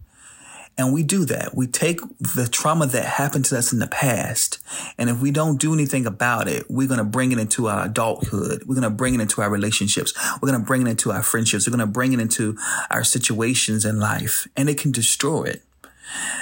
And 0.75 0.91
we 0.91 1.03
do 1.03 1.23
that. 1.25 1.53
We 1.55 1.67
take 1.67 1.99
the 2.19 2.47
trauma 2.51 2.87
that 2.87 3.05
happened 3.05 3.45
to 3.45 3.57
us 3.57 3.71
in 3.71 3.79
the 3.79 3.87
past. 3.87 4.57
And 4.97 5.07
if 5.07 5.21
we 5.21 5.29
don't 5.29 5.59
do 5.59 5.71
anything 5.71 6.07
about 6.07 6.47
it, 6.47 6.65
we're 6.69 6.87
going 6.87 6.97
to 6.97 7.03
bring 7.03 7.31
it 7.31 7.37
into 7.37 7.67
our 7.67 7.85
adulthood. 7.85 8.63
We're 8.65 8.75
going 8.75 8.81
to 8.81 8.89
bring 8.89 9.13
it 9.13 9.21
into 9.21 9.41
our 9.41 9.51
relationships. 9.51 10.13
We're 10.41 10.49
going 10.49 10.59
to 10.59 10.65
bring 10.65 10.81
it 10.81 10.87
into 10.87 11.11
our 11.11 11.21
friendships. 11.21 11.67
We're 11.67 11.77
going 11.77 11.87
to 11.87 11.93
bring 11.93 12.13
it 12.13 12.19
into 12.19 12.57
our 12.89 13.03
situations 13.03 13.85
in 13.85 13.99
life 13.99 14.47
and 14.57 14.67
it 14.67 14.79
can 14.79 14.91
destroy 14.91 15.43
it. 15.43 15.61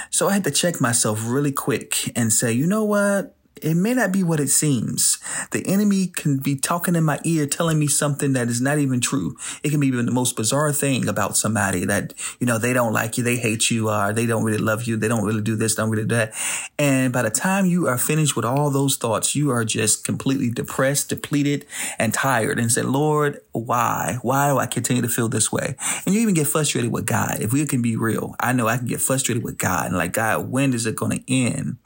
So 0.08 0.28
I 0.28 0.32
had 0.32 0.44
to 0.44 0.50
check 0.50 0.80
myself 0.80 1.20
really 1.26 1.52
quick 1.52 2.16
and 2.16 2.32
say, 2.32 2.52
you 2.52 2.66
know 2.66 2.84
what? 2.84 3.34
It 3.62 3.74
may 3.74 3.94
not 3.94 4.12
be 4.12 4.22
what 4.22 4.40
it 4.40 4.48
seems. 4.48 5.18
The 5.52 5.66
enemy 5.66 6.08
can 6.08 6.38
be 6.38 6.56
talking 6.56 6.96
in 6.96 7.04
my 7.04 7.20
ear, 7.24 7.46
telling 7.46 7.78
me 7.78 7.86
something 7.86 8.32
that 8.32 8.48
is 8.48 8.60
not 8.60 8.78
even 8.78 9.00
true. 9.00 9.36
It 9.62 9.70
can 9.70 9.80
be 9.80 9.90
the 9.90 10.02
most 10.10 10.36
bizarre 10.36 10.72
thing 10.72 11.08
about 11.08 11.36
somebody 11.36 11.84
that, 11.84 12.14
you 12.40 12.46
know, 12.46 12.58
they 12.58 12.72
don't 12.72 12.92
like 12.92 13.16
you, 13.16 13.24
they 13.24 13.36
hate 13.36 13.70
you, 13.70 13.88
or 13.90 14.12
they 14.12 14.26
don't 14.26 14.44
really 14.44 14.58
love 14.58 14.84
you, 14.84 14.96
they 14.96 15.08
don't 15.08 15.24
really 15.24 15.42
do 15.42 15.56
this, 15.56 15.74
don't 15.74 15.90
really 15.90 16.04
do 16.04 16.16
that. 16.16 16.34
And 16.78 17.12
by 17.12 17.22
the 17.22 17.30
time 17.30 17.66
you 17.66 17.86
are 17.86 17.98
finished 17.98 18.36
with 18.36 18.44
all 18.44 18.70
those 18.70 18.96
thoughts, 18.96 19.34
you 19.34 19.50
are 19.50 19.64
just 19.64 20.04
completely 20.04 20.50
depressed, 20.50 21.08
depleted, 21.08 21.66
and 21.98 22.12
tired 22.12 22.58
and 22.58 22.70
say, 22.70 22.82
Lord, 22.82 23.40
why? 23.52 24.18
Why 24.22 24.48
do 24.48 24.58
I 24.58 24.66
continue 24.66 25.02
to 25.02 25.08
feel 25.08 25.28
this 25.28 25.52
way? 25.52 25.76
And 26.04 26.14
you 26.14 26.20
even 26.20 26.34
get 26.34 26.46
frustrated 26.46 26.90
with 26.90 27.06
God. 27.06 27.38
If 27.40 27.52
we 27.52 27.64
can 27.66 27.82
be 27.82 27.96
real, 27.96 28.34
I 28.40 28.52
know 28.52 28.66
I 28.66 28.76
can 28.76 28.86
get 28.86 29.00
frustrated 29.00 29.42
with 29.42 29.58
God 29.58 29.86
and 29.86 29.96
like, 29.96 30.12
God, 30.12 30.50
when 30.50 30.74
is 30.74 30.86
it 30.86 30.96
going 30.96 31.18
to 31.18 31.32
end? 31.32 31.76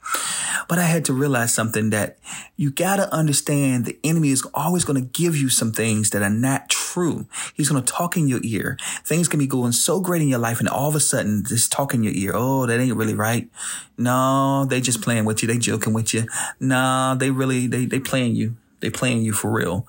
But 0.67 0.79
I 0.79 0.83
had 0.83 1.05
to 1.05 1.13
realize 1.13 1.53
something 1.53 1.91
that 1.91 2.17
you 2.55 2.71
got 2.71 2.97
to 2.97 3.13
understand 3.13 3.85
the 3.85 3.97
enemy 4.03 4.29
is 4.29 4.45
always 4.53 4.83
to 5.01 5.07
give 5.07 5.35
you 5.35 5.49
some 5.49 5.71
things 5.71 6.09
that 6.09 6.21
are 6.21 6.29
not 6.29 6.69
true. 6.69 7.27
He's 7.53 7.69
to 7.85 7.93
talk 7.93 8.17
in 8.17 8.27
your 8.27 8.41
ear. 8.43 8.77
Things 9.05 9.27
can 9.27 9.39
be 9.39 9.47
going 9.47 9.71
so 9.71 9.99
great 9.99 10.21
in 10.21 10.27
your 10.27 10.39
life 10.39 10.59
and 10.59 10.67
all 10.67 10.89
of 10.89 10.95
a 10.95 10.99
sudden 10.99 11.43
just 11.45 11.71
talk 11.71 11.93
in 11.93 12.03
your 12.03 12.13
ear. 12.13 12.31
Oh, 12.35 12.65
that 12.65 12.79
ain't 12.79 12.97
really 12.97 13.15
right. 13.15 13.49
No, 13.97 14.65
they 14.65 14.81
just 14.81 15.01
playing 15.01 15.25
with 15.25 15.41
you. 15.41 15.47
They 15.47 15.57
joking 15.57 15.93
with 15.93 16.13
you. 16.13 16.25
No, 16.59 17.15
they 17.17 17.31
really, 17.31 17.67
they, 17.67 17.85
they 17.85 17.99
playing 17.99 18.35
you. 18.35 18.57
They 18.79 18.89
playing 18.89 19.23
you 19.23 19.33
for 19.33 19.49
real, 19.49 19.87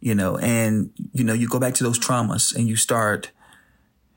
you 0.00 0.14
know, 0.14 0.36
and 0.38 0.90
you 1.12 1.22
know, 1.22 1.32
you 1.32 1.48
go 1.48 1.60
back 1.60 1.74
to 1.74 1.84
those 1.84 1.98
traumas 1.98 2.54
and 2.54 2.66
you 2.66 2.74
start 2.74 3.30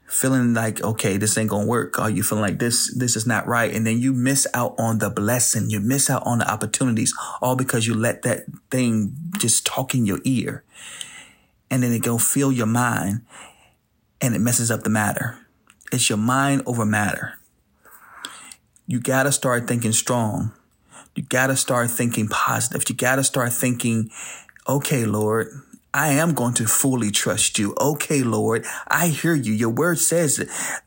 feeling 0.09 0.55
like, 0.55 0.81
okay, 0.81 1.17
this 1.17 1.37
ain't 1.37 1.51
gonna 1.51 1.67
work. 1.67 1.99
Are 1.99 2.09
you 2.09 2.23
feeling 2.23 2.41
like 2.41 2.57
this, 2.57 2.93
this 2.97 3.15
is 3.15 3.27
not 3.27 3.47
right. 3.47 3.73
And 3.73 3.85
then 3.85 3.99
you 3.99 4.11
miss 4.11 4.47
out 4.53 4.73
on 4.79 4.97
the 4.97 5.09
blessing. 5.09 5.69
You 5.69 5.79
miss 5.79 6.09
out 6.09 6.23
on 6.25 6.39
the 6.39 6.51
opportunities 6.51 7.13
all 7.41 7.55
because 7.55 7.85
you 7.85 7.93
let 7.93 8.23
that 8.23 8.45
thing 8.71 9.15
just 9.37 9.65
talk 9.65 9.93
in 9.93 10.05
your 10.05 10.19
ear. 10.23 10.63
And 11.69 11.83
then 11.83 11.93
it 11.93 12.01
go 12.01 12.17
fill 12.17 12.51
your 12.51 12.65
mind 12.65 13.21
and 14.19 14.35
it 14.35 14.39
messes 14.39 14.71
up 14.71 14.81
the 14.81 14.89
matter. 14.89 15.37
It's 15.91 16.09
your 16.09 16.17
mind 16.17 16.63
over 16.65 16.85
matter. 16.85 17.35
You 18.87 18.99
gotta 18.99 19.31
start 19.31 19.67
thinking 19.67 19.91
strong. 19.91 20.51
You 21.15 21.21
gotta 21.21 21.55
start 21.55 21.91
thinking 21.91 22.27
positive. 22.27 22.83
You 22.89 22.95
gotta 22.95 23.23
start 23.23 23.53
thinking, 23.53 24.09
okay, 24.67 25.05
Lord, 25.05 25.49
I 25.93 26.09
am 26.09 26.35
going 26.35 26.53
to 26.55 26.67
fully 26.67 27.09
trust 27.09 27.57
you. 27.57 27.73
Okay, 27.81 28.21
Lord, 28.21 28.63
I 28.87 29.07
hear 29.07 29.33
you. 29.33 29.53
Your 29.53 29.71
word 29.71 29.97
says 29.97 30.37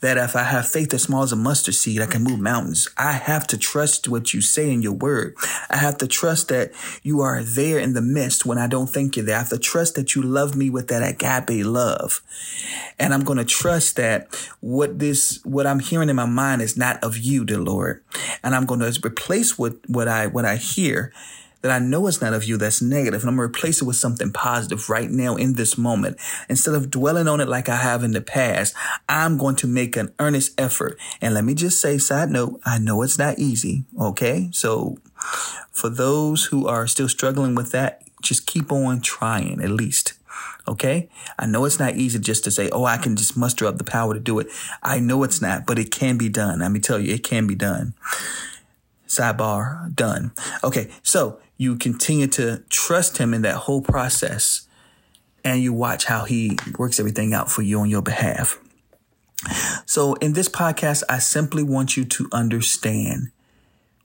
that 0.00 0.16
if 0.16 0.36
I 0.36 0.44
have 0.44 0.68
faith 0.68 0.94
as 0.94 1.02
small 1.02 1.24
as 1.24 1.32
a 1.32 1.36
mustard 1.36 1.74
seed, 1.74 2.00
I 2.00 2.06
can 2.06 2.22
move 2.22 2.38
mountains. 2.38 2.88
I 2.96 3.12
have 3.12 3.48
to 3.48 3.58
trust 3.58 4.06
what 4.06 4.32
you 4.32 4.40
say 4.40 4.70
in 4.70 4.80
your 4.80 4.92
word. 4.92 5.34
I 5.68 5.78
have 5.78 5.98
to 5.98 6.06
trust 6.06 6.48
that 6.48 6.70
you 7.02 7.20
are 7.20 7.42
there 7.42 7.80
in 7.80 7.94
the 7.94 8.00
midst 8.00 8.46
when 8.46 8.58
I 8.58 8.68
don't 8.68 8.88
think 8.88 9.16
you're 9.16 9.26
there. 9.26 9.34
I 9.34 9.40
have 9.40 9.48
to 9.48 9.58
trust 9.58 9.96
that 9.96 10.14
you 10.14 10.22
love 10.22 10.54
me 10.54 10.70
with 10.70 10.86
that 10.88 11.02
agape 11.02 11.66
love. 11.66 12.22
And 12.96 13.12
I'm 13.12 13.24
going 13.24 13.38
to 13.38 13.44
trust 13.44 13.96
that 13.96 14.28
what 14.60 15.00
this, 15.00 15.40
what 15.44 15.66
I'm 15.66 15.80
hearing 15.80 16.10
in 16.10 16.16
my 16.16 16.26
mind 16.26 16.62
is 16.62 16.76
not 16.76 17.02
of 17.02 17.18
you, 17.18 17.44
dear 17.44 17.58
Lord. 17.58 18.04
And 18.44 18.54
I'm 18.54 18.66
going 18.66 18.80
to 18.80 19.00
replace 19.04 19.58
what, 19.58 19.78
what 19.88 20.06
I, 20.06 20.28
what 20.28 20.44
I 20.44 20.56
hear 20.56 21.12
that 21.62 21.70
I 21.70 21.78
know 21.78 22.06
is 22.06 22.20
not 22.20 22.34
of 22.34 22.44
you 22.44 22.56
that's 22.56 22.82
negative, 22.82 23.22
and 23.22 23.30
I'm 23.30 23.36
going 23.36 23.48
to 23.48 23.56
replace 23.56 23.80
it 23.80 23.84
with 23.84 23.96
something 23.96 24.32
positive 24.32 24.90
right 24.90 25.10
now 25.10 25.36
in 25.36 25.54
this 25.54 25.78
moment. 25.78 26.18
Instead 26.48 26.74
of 26.74 26.90
dwelling 26.90 27.28
on 27.28 27.40
it 27.40 27.48
like 27.48 27.68
I 27.68 27.76
have 27.76 28.04
in 28.04 28.12
the 28.12 28.20
past, 28.20 28.74
I'm 29.08 29.38
going 29.38 29.56
to 29.56 29.66
make 29.66 29.96
an 29.96 30.12
earnest 30.18 30.60
effort. 30.60 30.98
And 31.20 31.34
let 31.34 31.44
me 31.44 31.54
just 31.54 31.80
say, 31.80 31.98
side 31.98 32.30
note, 32.30 32.60
I 32.64 32.78
know 32.78 33.02
it's 33.02 33.18
not 33.18 33.38
easy. 33.38 33.84
Okay. 33.98 34.48
So 34.52 34.98
for 35.70 35.88
those 35.88 36.46
who 36.46 36.66
are 36.66 36.86
still 36.86 37.08
struggling 37.08 37.54
with 37.54 37.72
that, 37.72 38.02
just 38.20 38.46
keep 38.46 38.70
on 38.70 39.00
trying 39.00 39.62
at 39.62 39.70
least. 39.70 40.14
Okay. 40.68 41.08
I 41.38 41.46
know 41.46 41.64
it's 41.64 41.78
not 41.78 41.96
easy 41.96 42.18
just 42.18 42.44
to 42.44 42.50
say, 42.50 42.70
Oh, 42.70 42.84
I 42.84 42.96
can 42.96 43.16
just 43.16 43.36
muster 43.36 43.66
up 43.66 43.78
the 43.78 43.84
power 43.84 44.14
to 44.14 44.20
do 44.20 44.38
it. 44.38 44.46
I 44.82 45.00
know 45.00 45.22
it's 45.24 45.42
not, 45.42 45.66
but 45.66 45.78
it 45.78 45.90
can 45.90 46.18
be 46.18 46.28
done. 46.28 46.60
Let 46.60 46.70
me 46.70 46.80
tell 46.80 47.00
you, 47.00 47.14
it 47.14 47.24
can 47.24 47.46
be 47.46 47.54
done. 47.54 47.94
Sidebar 49.06 49.94
done. 49.94 50.32
Okay. 50.64 50.88
So 51.02 51.40
you 51.62 51.76
continue 51.76 52.26
to 52.26 52.62
trust 52.68 53.18
him 53.18 53.32
in 53.32 53.42
that 53.42 53.54
whole 53.54 53.80
process 53.80 54.66
and 55.44 55.62
you 55.62 55.72
watch 55.72 56.04
how 56.04 56.24
he 56.24 56.58
works 56.78 56.98
everything 56.98 57.32
out 57.32 57.50
for 57.50 57.62
you 57.62 57.80
on 57.80 57.88
your 57.88 58.02
behalf. 58.02 58.58
So 59.86 60.14
in 60.14 60.32
this 60.32 60.48
podcast, 60.48 61.02
I 61.08 61.18
simply 61.18 61.62
want 61.62 61.96
you 61.96 62.04
to 62.04 62.28
understand 62.32 63.30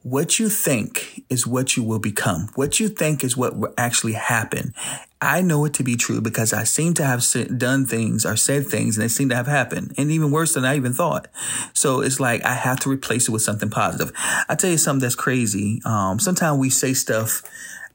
what 0.04 0.40
you 0.40 0.50
think 0.50 1.24
is 1.30 1.46
what 1.46 1.76
you 1.76 1.84
will 1.84 2.00
become. 2.00 2.50
What 2.56 2.80
you 2.80 2.88
think 2.88 3.24
is 3.24 3.36
what 3.36 3.58
will 3.58 3.74
actually 3.78 4.14
happen. 4.14 4.74
I 5.20 5.42
know 5.42 5.66
it 5.66 5.74
to 5.76 5.84
be 5.84 5.96
true 5.96 6.22
because 6.22 6.54
I 6.54 6.64
seem 6.64 6.94
to 6.96 7.04
have 7.06 7.24
done 7.58 7.86
things 7.86 8.26
or 8.26 8.36
said 8.36 8.68
things 8.68 8.98
and 8.98 9.04
they 9.04 9.08
seem 9.08 9.30
to 9.30 9.36
have 9.36 9.48
happened 9.48 9.96
and 9.98 10.12
even 10.12 10.32
worse 10.32 10.54
than 10.54 10.64
I 10.64 10.76
even 10.76 10.94
thought. 10.94 11.28
So 11.74 12.02
it's 12.02 12.20
like 12.20 12.44
I 12.46 12.54
have 12.54 12.80
to 12.82 12.90
replace 12.90 13.28
it 13.28 13.32
with 13.32 13.42
something 13.42 13.70
positive. 13.70 14.12
I 14.48 14.56
tell 14.56 14.70
you 14.70 14.78
something 14.78 15.02
that's 15.02 15.16
crazy. 15.16 15.82
Um, 15.86 16.20
sometimes 16.20 16.60
we 16.60 16.70
say 16.70 16.94
stuff 16.94 17.42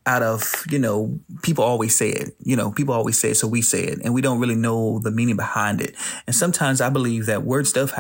out 0.05 0.23
of, 0.23 0.65
you 0.69 0.81
know, 0.81 1.21
people 1.43 1.63
always 1.63 1.97
say 1.97 2.09
it, 2.09 2.35
you 2.43 2.57
know, 2.57 2.73
people 2.73 2.93
always 2.93 3.17
say 3.17 3.31
it, 3.31 3.37
so 3.37 3.47
we 3.47 3.63
say 3.63 3.85
it, 3.85 4.01
and 4.03 4.13
we 4.13 4.21
don't 4.21 4.41
really 4.41 4.57
know 4.57 4.99
the 4.99 5.13
meaning 5.13 5.37
behind 5.37 5.81
it. 5.81 5.95
And 6.27 6.35
sometimes 6.35 6.81
I 6.81 6.91
believe 6.91 7.27
that 7.27 7.45
word 7.45 7.69
stuff, 7.69 7.93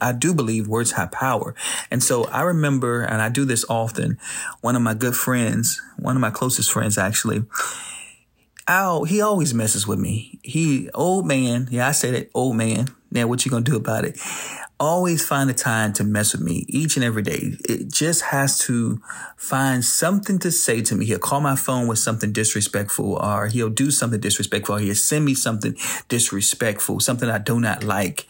I 0.00 0.12
do 0.12 0.34
believe 0.34 0.66
words 0.66 0.92
have 0.92 1.12
power. 1.12 1.54
And 1.92 2.02
so 2.02 2.24
I 2.24 2.42
remember, 2.42 3.02
and 3.02 3.22
I 3.22 3.28
do 3.28 3.44
this 3.44 3.64
often, 3.68 4.18
one 4.62 4.74
of 4.74 4.82
my 4.82 4.94
good 4.94 5.14
friends, 5.14 5.80
one 5.96 6.16
of 6.16 6.20
my 6.20 6.30
closest 6.30 6.72
friends 6.72 6.98
actually, 6.98 7.44
Oh, 8.66 9.04
he 9.04 9.20
always 9.20 9.52
messes 9.52 9.86
with 9.86 9.98
me. 9.98 10.38
He, 10.42 10.88
old 10.94 11.26
man. 11.26 11.68
Yeah, 11.70 11.86
I 11.88 11.92
said 11.92 12.14
it, 12.14 12.30
old 12.34 12.56
man. 12.56 12.88
Now, 13.10 13.26
what 13.26 13.44
you 13.44 13.50
gonna 13.50 13.64
do 13.64 13.76
about 13.76 14.04
it? 14.04 14.18
Always 14.80 15.24
find 15.24 15.48
a 15.48 15.54
time 15.54 15.92
to 15.94 16.04
mess 16.04 16.32
with 16.32 16.42
me 16.42 16.64
each 16.68 16.96
and 16.96 17.04
every 17.04 17.22
day. 17.22 17.56
It 17.68 17.92
just 17.92 18.22
has 18.22 18.58
to 18.60 19.00
find 19.36 19.84
something 19.84 20.38
to 20.40 20.50
say 20.50 20.82
to 20.82 20.94
me. 20.94 21.06
He'll 21.06 21.18
call 21.18 21.40
my 21.40 21.54
phone 21.54 21.86
with 21.86 21.98
something 21.98 22.32
disrespectful 22.32 23.16
or 23.16 23.46
he'll 23.46 23.70
do 23.70 23.90
something 23.90 24.20
disrespectful 24.20 24.76
or 24.76 24.78
he'll 24.80 24.94
send 24.94 25.24
me 25.24 25.34
something 25.34 25.76
disrespectful, 26.08 27.00
something 27.00 27.28
I 27.28 27.38
do 27.38 27.60
not 27.60 27.84
like. 27.84 28.26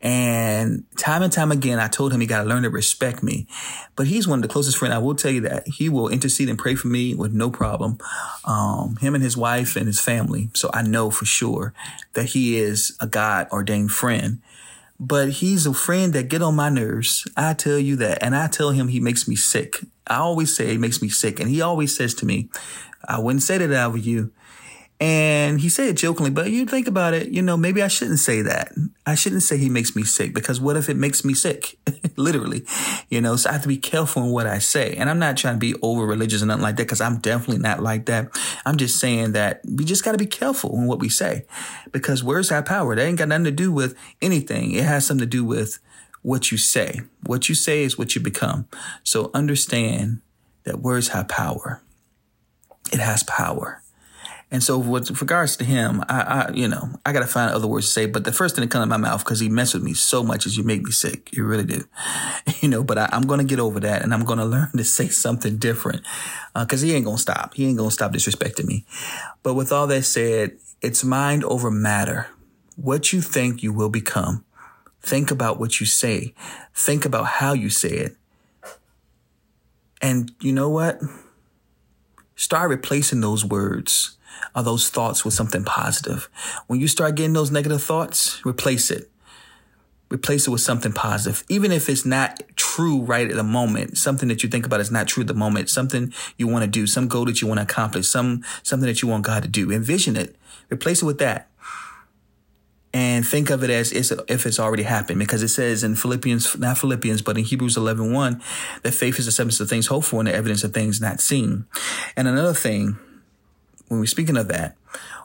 And 0.00 0.84
time 0.96 1.22
and 1.22 1.32
time 1.32 1.50
again, 1.50 1.80
I 1.80 1.88
told 1.88 2.12
him 2.12 2.20
he 2.20 2.26
got 2.26 2.42
to 2.42 2.48
learn 2.48 2.62
to 2.62 2.70
respect 2.70 3.22
me. 3.22 3.48
But 3.96 4.06
he's 4.06 4.28
one 4.28 4.38
of 4.38 4.42
the 4.42 4.48
closest 4.48 4.78
friends. 4.78 4.94
I 4.94 4.98
will 4.98 5.16
tell 5.16 5.32
you 5.32 5.40
that 5.42 5.66
he 5.66 5.88
will 5.88 6.08
intercede 6.08 6.48
and 6.48 6.58
pray 6.58 6.76
for 6.76 6.86
me 6.86 7.14
with 7.14 7.32
no 7.32 7.50
problem. 7.50 7.98
Um, 8.44 8.96
him 9.00 9.16
and 9.16 9.24
his 9.24 9.36
wife 9.36 9.74
and 9.74 9.86
his 9.86 10.00
family. 10.00 10.50
So 10.54 10.70
I 10.72 10.82
know 10.82 11.10
for 11.10 11.24
sure 11.24 11.74
that 12.12 12.26
he 12.26 12.56
is 12.58 12.96
a 13.00 13.08
God 13.08 13.48
ordained 13.50 13.90
friend 13.90 14.40
but 15.00 15.30
he's 15.30 15.66
a 15.66 15.72
friend 15.72 16.12
that 16.12 16.28
get 16.28 16.42
on 16.42 16.56
my 16.56 16.68
nerves. 16.68 17.26
I 17.36 17.54
tell 17.54 17.78
you 17.78 17.96
that. 17.96 18.22
And 18.22 18.34
I 18.34 18.48
tell 18.48 18.70
him 18.70 18.88
he 18.88 19.00
makes 19.00 19.28
me 19.28 19.36
sick. 19.36 19.78
I 20.06 20.16
always 20.16 20.54
say 20.54 20.68
he 20.68 20.78
makes 20.78 21.00
me 21.00 21.08
sick. 21.08 21.38
And 21.38 21.48
he 21.48 21.60
always 21.60 21.94
says 21.94 22.14
to 22.14 22.26
me, 22.26 22.48
I 23.06 23.20
wouldn't 23.20 23.42
say 23.42 23.58
that 23.58 23.72
I 23.72 23.86
were 23.88 23.96
you. 23.96 24.32
And 25.00 25.60
he 25.60 25.68
said 25.68 25.96
jokingly, 25.96 26.30
but 26.30 26.50
you 26.50 26.66
think 26.66 26.88
about 26.88 27.14
it, 27.14 27.28
you 27.28 27.40
know, 27.40 27.56
maybe 27.56 27.82
I 27.82 27.88
shouldn't 27.88 28.18
say 28.18 28.42
that. 28.42 28.72
I 29.06 29.14
shouldn't 29.14 29.44
say 29.44 29.56
he 29.56 29.68
makes 29.68 29.94
me 29.94 30.02
sick 30.02 30.34
because 30.34 30.60
what 30.60 30.76
if 30.76 30.88
it 30.88 30.96
makes 30.96 31.24
me 31.24 31.34
sick? 31.34 31.78
Literally, 32.16 32.64
you 33.08 33.20
know, 33.20 33.36
so 33.36 33.48
I 33.48 33.52
have 33.52 33.62
to 33.62 33.68
be 33.68 33.76
careful 33.76 34.24
in 34.24 34.30
what 34.30 34.48
I 34.48 34.58
say. 34.58 34.94
And 34.94 35.08
I'm 35.08 35.20
not 35.20 35.36
trying 35.36 35.54
to 35.54 35.60
be 35.60 35.76
over 35.82 36.04
religious 36.04 36.42
or 36.42 36.46
nothing 36.46 36.64
like 36.64 36.76
that 36.76 36.84
because 36.84 37.00
I'm 37.00 37.18
definitely 37.18 37.62
not 37.62 37.80
like 37.80 38.06
that. 38.06 38.36
I'm 38.66 38.76
just 38.76 38.98
saying 38.98 39.32
that 39.32 39.60
we 39.64 39.84
just 39.84 40.04
got 40.04 40.12
to 40.12 40.18
be 40.18 40.26
careful 40.26 40.74
in 40.74 40.88
what 40.88 40.98
we 40.98 41.08
say 41.08 41.44
because 41.92 42.24
words 42.24 42.48
have 42.48 42.64
power. 42.64 42.96
They 42.96 43.06
ain't 43.06 43.18
got 43.18 43.28
nothing 43.28 43.44
to 43.44 43.52
do 43.52 43.70
with 43.70 43.96
anything. 44.20 44.72
It 44.72 44.84
has 44.84 45.06
something 45.06 45.24
to 45.24 45.30
do 45.30 45.44
with 45.44 45.78
what 46.22 46.50
you 46.50 46.58
say. 46.58 47.02
What 47.24 47.48
you 47.48 47.54
say 47.54 47.84
is 47.84 47.96
what 47.96 48.16
you 48.16 48.20
become. 48.20 48.66
So 49.04 49.30
understand 49.32 50.22
that 50.64 50.80
words 50.80 51.08
have 51.08 51.28
power. 51.28 51.82
It 52.92 52.98
has 52.98 53.22
power. 53.22 53.82
And 54.50 54.62
so 54.62 54.78
with 54.78 55.20
regards 55.20 55.56
to 55.58 55.64
him, 55.64 56.02
I, 56.08 56.20
I 56.20 56.50
you 56.52 56.68
know, 56.68 56.88
I 57.04 57.12
got 57.12 57.20
to 57.20 57.26
find 57.26 57.52
other 57.52 57.66
words 57.66 57.86
to 57.86 57.92
say, 57.92 58.06
but 58.06 58.24
the 58.24 58.32
first 58.32 58.54
thing 58.54 58.62
that 58.62 58.70
comes 58.70 58.84
in 58.84 58.88
my 58.88 58.96
mouth, 58.96 59.22
cause 59.24 59.40
he 59.40 59.48
messed 59.48 59.74
with 59.74 59.82
me 59.82 59.92
so 59.92 60.22
much 60.22 60.46
is 60.46 60.56
you 60.56 60.64
make 60.64 60.82
me 60.82 60.90
sick. 60.90 61.30
You 61.32 61.44
really 61.44 61.64
do. 61.64 61.84
You 62.60 62.68
know, 62.68 62.82
but 62.82 62.98
I, 62.98 63.08
am 63.12 63.22
going 63.22 63.38
to 63.38 63.44
get 63.44 63.60
over 63.60 63.78
that 63.80 64.02
and 64.02 64.12
I'm 64.12 64.24
going 64.24 64.38
to 64.38 64.44
learn 64.44 64.70
to 64.76 64.82
say 64.82 65.08
something 65.08 65.58
different. 65.58 66.02
Uh, 66.54 66.64
cause 66.66 66.80
he 66.80 66.92
ain't 66.92 67.04
going 67.04 67.18
to 67.18 67.22
stop. 67.22 67.54
He 67.54 67.66
ain't 67.66 67.76
going 67.76 67.90
to 67.90 67.94
stop 67.94 68.12
disrespecting 68.12 68.64
me. 68.64 68.84
But 69.42 69.54
with 69.54 69.70
all 69.70 69.86
that 69.86 70.02
said, 70.02 70.56
it's 70.80 71.04
mind 71.04 71.44
over 71.44 71.70
matter. 71.70 72.28
What 72.74 73.12
you 73.12 73.20
think 73.20 73.62
you 73.62 73.72
will 73.72 73.90
become. 73.90 74.44
Think 75.02 75.30
about 75.30 75.60
what 75.60 75.78
you 75.78 75.86
say. 75.86 76.34
Think 76.74 77.04
about 77.04 77.26
how 77.26 77.52
you 77.52 77.70
say 77.70 77.90
it. 77.90 78.16
And 80.00 80.32
you 80.40 80.52
know 80.52 80.68
what? 80.68 81.00
Start 82.34 82.70
replacing 82.70 83.20
those 83.20 83.44
words 83.44 84.17
are 84.54 84.62
those 84.62 84.90
thoughts 84.90 85.24
with 85.24 85.34
something 85.34 85.64
positive. 85.64 86.28
When 86.66 86.80
you 86.80 86.88
start 86.88 87.14
getting 87.14 87.32
those 87.32 87.50
negative 87.50 87.82
thoughts, 87.82 88.44
replace 88.44 88.90
it. 88.90 89.10
Replace 90.10 90.46
it 90.46 90.50
with 90.50 90.62
something 90.62 90.92
positive. 90.92 91.44
Even 91.50 91.70
if 91.70 91.88
it's 91.88 92.06
not 92.06 92.42
true 92.56 93.02
right 93.02 93.30
at 93.30 93.36
the 93.36 93.42
moment, 93.42 93.98
something 93.98 94.28
that 94.28 94.42
you 94.42 94.48
think 94.48 94.64
about 94.64 94.80
is 94.80 94.90
not 94.90 95.06
true 95.06 95.20
at 95.20 95.26
the 95.26 95.34
moment, 95.34 95.68
something 95.68 96.14
you 96.38 96.48
want 96.48 96.64
to 96.64 96.70
do, 96.70 96.86
some 96.86 97.08
goal 97.08 97.26
that 97.26 97.42
you 97.42 97.46
want 97.46 97.58
to 97.58 97.64
accomplish, 97.64 98.08
some, 98.08 98.42
something 98.62 98.86
that 98.86 99.02
you 99.02 99.08
want 99.08 99.24
God 99.24 99.42
to 99.42 99.48
do. 99.48 99.70
Envision 99.70 100.16
it. 100.16 100.36
Replace 100.70 101.02
it 101.02 101.04
with 101.04 101.18
that 101.18 101.50
and 102.94 103.26
think 103.26 103.50
of 103.50 103.62
it 103.62 103.70
as 103.70 103.92
if 103.92 104.46
it's 104.46 104.58
already 104.58 104.82
happened 104.82 105.18
because 105.18 105.42
it 105.42 105.48
says 105.48 105.84
in 105.84 105.94
Philippians, 105.94 106.58
not 106.58 106.78
Philippians, 106.78 107.22
but 107.22 107.36
in 107.36 107.44
Hebrews 107.44 107.76
11, 107.76 108.12
1, 108.12 108.42
that 108.82 108.94
faith 108.94 109.18
is 109.18 109.26
the 109.26 109.32
substance 109.32 109.60
of 109.60 109.68
things 109.68 109.88
hoped 109.88 110.06
for 110.06 110.20
and 110.20 110.28
the 110.28 110.34
evidence 110.34 110.64
of 110.64 110.72
things 110.72 111.00
not 111.00 111.20
seen. 111.20 111.66
And 112.16 112.26
another 112.26 112.54
thing 112.54 112.98
when 113.88 114.00
we're 114.00 114.06
speaking 114.06 114.36
of 114.36 114.48
that, 114.48 114.76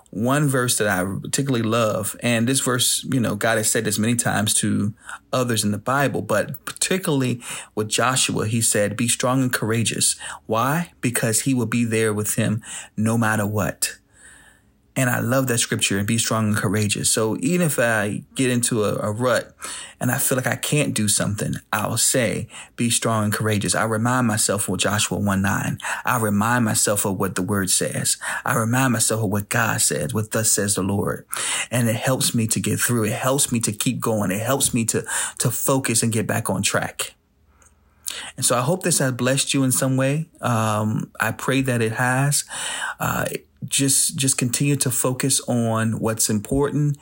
one 0.09 0.47
verse 0.47 0.77
that 0.77 0.87
I 0.87 1.03
particularly 1.03 1.63
love, 1.63 2.15
and 2.21 2.47
this 2.47 2.59
verse, 2.59 3.03
you 3.11 3.19
know, 3.19 3.35
God 3.35 3.57
has 3.57 3.71
said 3.71 3.85
this 3.85 3.97
many 3.97 4.15
times 4.15 4.53
to 4.55 4.93
others 5.31 5.63
in 5.63 5.71
the 5.71 5.79
Bible, 5.79 6.21
but 6.21 6.63
particularly 6.65 7.41
with 7.73 7.87
Joshua, 7.87 8.45
he 8.45 8.61
said, 8.61 8.95
be 8.95 9.07
strong 9.07 9.41
and 9.41 9.51
courageous. 9.51 10.15
Why? 10.45 10.91
Because 11.01 11.41
he 11.41 11.55
will 11.55 11.65
be 11.65 11.83
there 11.83 12.13
with 12.13 12.35
him 12.35 12.61
no 12.95 13.17
matter 13.17 13.47
what. 13.47 13.97
And 14.95 15.09
I 15.09 15.19
love 15.19 15.47
that 15.47 15.57
scripture 15.57 15.97
and 15.97 16.05
be 16.05 16.19
strong 16.19 16.49
and 16.49 16.55
courageous. 16.55 17.11
So 17.11 17.35
even 17.39 17.65
if 17.65 17.79
I 17.79 18.23
get 18.35 18.51
into 18.51 18.83
a, 18.83 18.95
a, 18.97 19.11
rut 19.11 19.55
and 19.99 20.11
I 20.11 20.19
feel 20.19 20.35
like 20.35 20.45
I 20.45 20.55
can't 20.55 20.93
do 20.93 21.07
something, 21.07 21.55
I'll 21.71 21.97
say, 21.97 22.47
be 22.75 22.91
strong 22.91 23.25
and 23.25 23.33
courageous. 23.33 23.73
I 23.73 23.85
remind 23.85 24.27
myself 24.27 24.69
of 24.69 24.77
Joshua 24.77 25.17
1 25.17 25.41
9. 25.41 25.77
I 26.05 26.19
remind 26.19 26.65
myself 26.65 27.05
of 27.05 27.17
what 27.17 27.35
the 27.35 27.41
word 27.41 27.71
says. 27.71 28.17
I 28.45 28.55
remind 28.55 28.93
myself 28.93 29.23
of 29.23 29.31
what 29.31 29.49
God 29.49 29.81
says, 29.81 30.13
what 30.13 30.31
thus 30.31 30.51
says 30.51 30.75
the 30.75 30.83
Lord. 30.83 31.25
And 31.71 31.89
it 31.89 31.95
helps 31.95 32.35
me 32.35 32.45
to 32.47 32.59
get 32.59 32.79
through. 32.79 33.05
It 33.05 33.13
helps 33.13 33.51
me 33.51 33.59
to 33.61 33.71
keep 33.71 33.99
going. 33.99 34.29
It 34.29 34.41
helps 34.41 34.73
me 34.73 34.85
to, 34.85 35.03
to 35.39 35.49
focus 35.49 36.03
and 36.03 36.11
get 36.11 36.27
back 36.27 36.51
on 36.51 36.61
track. 36.61 37.15
And 38.37 38.45
so 38.45 38.57
I 38.57 38.61
hope 38.61 38.83
this 38.83 38.99
has 38.99 39.11
blessed 39.11 39.53
you 39.53 39.63
in 39.63 39.71
some 39.71 39.97
way. 39.97 40.29
Um, 40.41 41.11
I 41.19 41.31
pray 41.31 41.61
that 41.61 41.81
it 41.81 41.93
has. 41.93 42.43
Uh, 42.99 43.25
just 43.67 44.17
just 44.17 44.37
continue 44.37 44.75
to 44.75 44.91
focus 44.91 45.39
on 45.47 45.99
what's 45.99 46.29
important. 46.29 46.97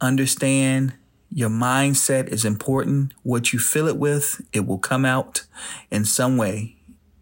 Understand 0.00 0.94
your 1.34 1.48
mindset 1.48 2.28
is 2.28 2.44
important. 2.44 3.14
What 3.22 3.52
you 3.52 3.58
fill 3.58 3.88
it 3.88 3.96
with, 3.96 4.42
it 4.52 4.66
will 4.66 4.78
come 4.78 5.04
out 5.04 5.44
in 5.90 6.04
some 6.04 6.36
way. 6.36 6.76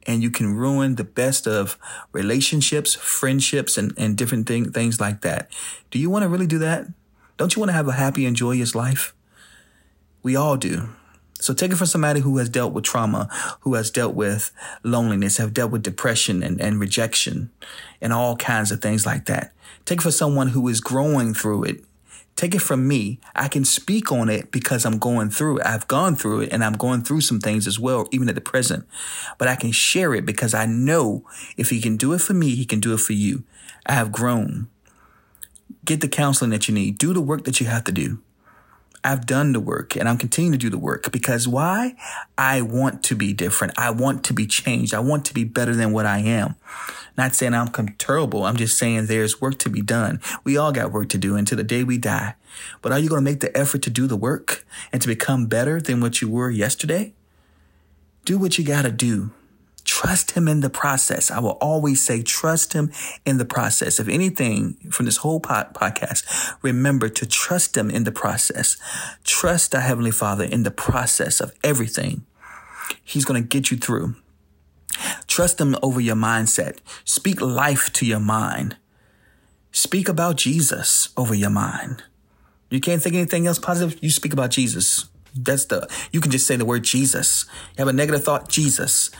And 0.07 0.23
you 0.23 0.30
can 0.30 0.54
ruin 0.54 0.97
the 0.97 1.04
best 1.04 1.47
of 1.47 1.78
relationships, 2.11 2.95
friendships, 2.95 3.78
and, 3.78 3.92
and 3.97 4.16
different 4.16 4.49
thing, 4.49 4.73
things 4.73 5.00
like 5.00 5.21
that. 5.21 5.52
Do 5.90 5.99
you 5.99 6.11
want 6.11 6.25
to 6.25 6.28
really 6.28 6.49
do 6.49 6.59
that? 6.59 6.87
Don't 7.37 7.54
you 7.54 7.61
want 7.61 7.69
to 7.69 7.75
have 7.75 7.87
a 7.87 7.92
happy 7.92 8.26
and 8.26 8.35
joyous 8.35 8.75
life? 8.75 9.14
We 10.23 10.35
all 10.35 10.57
do. 10.57 10.88
So 11.40 11.54
take 11.54 11.73
it 11.73 11.76
from 11.76 11.87
somebody 11.87 12.20
who 12.20 12.38
has 12.38 12.49
dealt 12.49 12.73
with 12.73 12.85
trauma, 12.85 13.28
who 13.61 13.75
has 13.75 13.90
dealt 13.90 14.14
with 14.14 14.52
loneliness, 14.82 15.38
have 15.38 15.54
dealt 15.54 15.70
with 15.70 15.82
depression 15.82 16.42
and, 16.42 16.61
and 16.61 16.78
rejection 16.78 17.50
and 18.00 18.12
all 18.12 18.37
kinds 18.37 18.70
of 18.70 18.80
things 18.80 19.06
like 19.06 19.26
that. 19.26 19.52
Take 19.85 19.99
it 19.99 20.02
for 20.02 20.11
someone 20.11 20.49
who 20.49 20.68
is 20.68 20.80
growing 20.80 21.35
through 21.35 21.64
it, 21.64 21.85
Take 22.40 22.54
it 22.54 22.62
from 22.62 22.88
me. 22.88 23.20
I 23.37 23.49
can 23.49 23.66
speak 23.66 24.11
on 24.11 24.30
it 24.30 24.50
because 24.50 24.87
I'm 24.87 24.99
going 24.99 25.28
through 25.28 25.59
it. 25.59 25.66
I've 25.66 25.87
gone 25.88 26.16
through 26.16 26.40
it 26.40 26.52
and 26.54 26.64
I'm 26.64 26.73
going 26.73 27.02
through 27.02 27.20
some 27.20 27.38
things 27.38 27.66
as 27.66 27.78
well, 27.78 28.09
even 28.12 28.30
at 28.30 28.35
the 28.35 28.40
present. 28.40 28.87
But 29.37 29.47
I 29.47 29.56
can 29.56 29.73
share 29.73 30.14
it 30.14 30.25
because 30.25 30.54
I 30.54 30.64
know 30.64 31.23
if 31.59 31.68
he 31.68 31.82
can 31.82 31.99
do 31.99 32.14
it 32.14 32.23
for 32.23 32.32
me, 32.32 32.54
he 32.54 32.64
can 32.64 32.80
do 32.80 32.94
it 32.94 33.00
for 33.00 33.12
you. 33.12 33.44
I 33.85 33.92
have 33.92 34.11
grown. 34.11 34.68
Get 35.85 36.00
the 36.00 36.09
counseling 36.09 36.50
that 36.52 36.66
you 36.66 36.73
need. 36.73 36.97
Do 36.97 37.12
the 37.12 37.20
work 37.20 37.44
that 37.44 37.61
you 37.61 37.66
have 37.66 37.85
to 37.85 37.92
do. 37.92 38.23
I've 39.02 39.26
done 39.26 39.52
the 39.52 39.61
work 39.61 39.97
and 39.97 40.09
I'm 40.09 40.19
continuing 40.19 40.52
to 40.52 40.59
do 40.59 40.71
the 40.71 40.78
work 40.78 41.11
because 41.11 41.49
why? 41.49 41.95
I 42.37 42.61
want 42.61 43.02
to 43.04 43.14
be 43.14 43.33
different. 43.33 43.78
I 43.78 43.90
want 43.90 44.25
to 44.25 44.35
be 44.35 44.47
changed. 44.47 44.92
I 44.92 45.00
want 45.00 45.25
to 45.26 45.35
be 45.35 45.45
better 45.45 45.75
than 45.75 45.92
what 45.92 46.07
I 46.07 46.19
am. 46.19 46.57
Not 47.16 47.35
saying 47.35 47.54
I'm 47.54 47.69
terrible. 47.99 48.45
I'm 48.45 48.57
just 48.57 48.78
saying 48.78 49.07
there's 49.07 49.40
work 49.40 49.59
to 49.61 49.71
be 49.71 49.80
done. 49.80 50.21
We 50.45 50.57
all 50.57 50.73
got 50.73 50.92
work 50.92 51.09
to 51.11 51.19
do 51.19 51.37
until 51.37 51.57
the 51.57 51.64
day 51.64 51.83
we 51.83 51.99
die. 51.99 52.35
But 52.83 52.92
are 52.92 52.99
you 52.99 53.09
going 53.09 53.25
to 53.25 53.30
make 53.30 53.40
the 53.40 53.57
effort 53.57 53.83
to 53.83 53.90
do 53.90 54.07
the 54.07 54.16
work 54.16 54.66
and 54.92 55.00
to 55.00 55.09
become 55.09 55.47
better 55.47 55.80
than 55.80 56.00
what 56.00 56.21
you 56.21 56.28
were 56.28 56.50
yesterday? 56.50 57.14
Do 58.25 58.38
what 58.38 58.59
you 58.59 58.64
got 58.64 58.83
to 58.83 58.90
do. 58.90 59.33
Trust 59.90 60.30
him 60.30 60.47
in 60.47 60.61
the 60.61 60.70
process. 60.70 61.32
I 61.32 61.40
will 61.40 61.59
always 61.61 62.00
say, 62.00 62.23
trust 62.23 62.75
him 62.75 62.92
in 63.26 63.38
the 63.38 63.44
process. 63.44 63.99
If 63.99 64.06
anything 64.06 64.75
from 64.92 65.06
this 65.06 65.16
whole 65.16 65.40
pod- 65.40 65.75
podcast, 65.75 66.23
remember 66.62 67.09
to 67.09 67.26
trust 67.26 67.76
him 67.76 67.90
in 67.90 68.04
the 68.04 68.12
process. 68.12 68.76
Trust 69.25 69.75
our 69.75 69.80
Heavenly 69.80 70.12
Father 70.12 70.44
in 70.44 70.62
the 70.62 70.70
process 70.70 71.40
of 71.40 71.52
everything. 71.64 72.25
He's 73.02 73.25
going 73.25 73.42
to 73.42 73.49
get 73.49 73.73
you 73.73 73.78
through. 73.78 74.14
Trust 75.26 75.61
him 75.61 75.75
over 75.82 76.00
your 76.00 76.14
mindset. 76.14 76.78
Speak 77.04 77.40
life 77.40 77.92
to 77.94 78.06
your 78.06 78.20
mind. 78.20 78.76
Speak 79.73 80.09
about 80.09 80.37
Jesus 80.37 81.09
over 81.16 81.35
your 81.35 81.50
mind. 81.50 82.04
You 82.70 82.78
can't 82.78 83.02
think 83.02 83.16
anything 83.16 83.49
else 83.49 83.59
positive. 83.59 83.99
You 84.00 84.11
speak 84.11 84.32
about 84.32 84.50
Jesus. 84.50 85.09
That's 85.35 85.64
the, 85.64 85.88
you 86.12 86.20
can 86.20 86.30
just 86.30 86.47
say 86.47 86.54
the 86.54 86.64
word 86.64 86.85
Jesus. 86.85 87.44
You 87.76 87.78
have 87.78 87.88
a 87.88 87.92
negative 87.92 88.23
thought, 88.23 88.49
Jesus. 88.49 89.11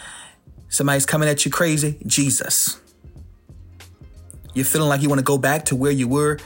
Somebody's 0.71 1.05
coming 1.05 1.29
at 1.29 1.45
you 1.45 1.50
crazy, 1.50 1.99
Jesus. 2.07 2.81
You're 4.55 4.65
feeling 4.65 4.89
like 4.89 5.03
you 5.03 5.09
want 5.09 5.19
to 5.19 5.25
go 5.25 5.37
back 5.37 5.67
to 5.67 5.77
where 5.77 5.91
you 5.91 6.09
were, 6.09 6.39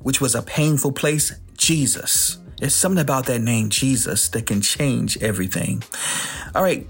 which 0.00 0.20
was 0.20 0.34
a 0.34 0.42
painful 0.42 0.92
place, 0.92 1.34
Jesus. 1.56 2.38
There's 2.58 2.74
something 2.74 3.00
about 3.00 3.26
that 3.26 3.40
name, 3.40 3.68
Jesus, 3.68 4.30
that 4.30 4.46
can 4.46 4.62
change 4.62 5.16
everything. 5.18 5.82
All 6.54 6.62
right. 6.62 6.88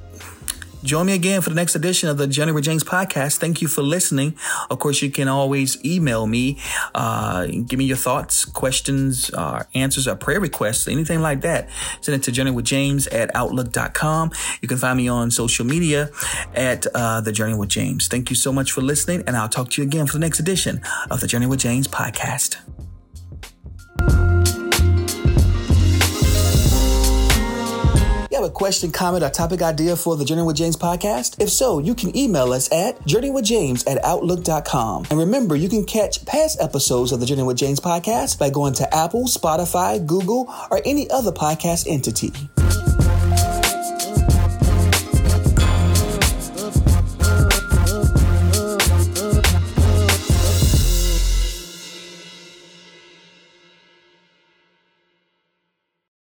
Join 0.83 1.07
me 1.07 1.15
again 1.15 1.41
for 1.41 1.51
the 1.51 1.57
next 1.57 1.75
edition 1.75 2.09
of 2.09 2.19
the 2.19 2.27
Journey 2.27 2.53
with 2.53 2.65
James 2.65 2.85
podcast. 2.85 3.39
Thank 3.39 3.61
you 3.61 3.69
for 3.69 3.83
listening. 3.83 4.37
Of 4.71 4.79
course, 4.79 5.03
you 5.03 5.11
can 5.11 5.29
always 5.29 5.83
email 5.85 6.27
me, 6.27 6.59
uh, 6.95 7.47
give 7.47 7.79
me 7.79 7.85
your 7.85 7.97
thoughts, 7.97 8.45
questions, 8.45 9.31
uh, 9.35 9.65
answers, 9.75 10.07
or 10.07 10.15
prayer 10.15 10.41
requests, 10.41 10.87
anything 10.87 11.21
like 11.21 11.41
that. 11.43 11.69
Send 12.01 12.17
it 12.17 12.25
to 12.25 12.33
Journey 12.33 12.53
with 12.53 12.65
James 12.65 13.07
at 13.09 13.35
outlook.com. 13.35 14.31
You 14.63 14.69
can 14.69 14.79
find 14.79 14.97
me 14.97 15.09
on 15.09 15.31
social 15.31 15.67
media 15.67 16.11
at 16.55 16.87
uh, 16.95 17.21
The 17.21 17.33
Journey 17.33 17.55
with 17.55 17.69
James. 17.69 18.09
Thank 18.09 18.31
you 18.31 18.37
so 18.37 18.53
much 18.53 18.73
for 18.73 18.81
listening, 18.81 19.25
and 19.27 19.37
I'll 19.37 19.49
talk 19.49 19.71
to 19.71 19.83
you 19.83 19.87
again 19.87 20.07
for 20.07 20.13
the 20.13 20.21
next 20.21 20.39
edition 20.39 20.81
of 21.11 21.21
the 21.21 21.27
Journey 21.27 21.47
with 21.47 21.61
James 21.61 21.89
podcast. 21.89 22.57
A 28.49 28.51
question, 28.51 28.91
comment, 28.91 29.23
or 29.23 29.29
topic 29.29 29.63
idea 29.63 29.95
for 29.95 30.17
the 30.17 30.25
Journey 30.25 30.43
with 30.43 30.57
James 30.57 30.77
podcast? 30.77 31.41
If 31.41 31.51
so, 31.51 31.79
you 31.79 31.95
can 31.95 32.17
email 32.17 32.53
us 32.53 32.73
at 32.73 32.99
journeywithjames 33.05 33.89
at 33.89 34.03
outlook.com. 34.03 35.07
And 35.11 35.19
remember, 35.19 35.55
you 35.55 35.69
can 35.69 35.85
catch 35.85 36.25
past 36.25 36.61
episodes 36.61 37.13
of 37.13 37.21
the 37.21 37.27
Journey 37.27 37.43
with 37.43 37.59
James 37.59 37.79
podcast 37.79 38.39
by 38.39 38.51
going 38.51 38.73
to 38.75 38.95
Apple, 38.95 39.27
Spotify, 39.27 40.05
Google, 40.05 40.53
or 40.71 40.81
any 40.85 41.09
other 41.11 41.31
podcast 41.31 41.87
entity. 41.89 42.33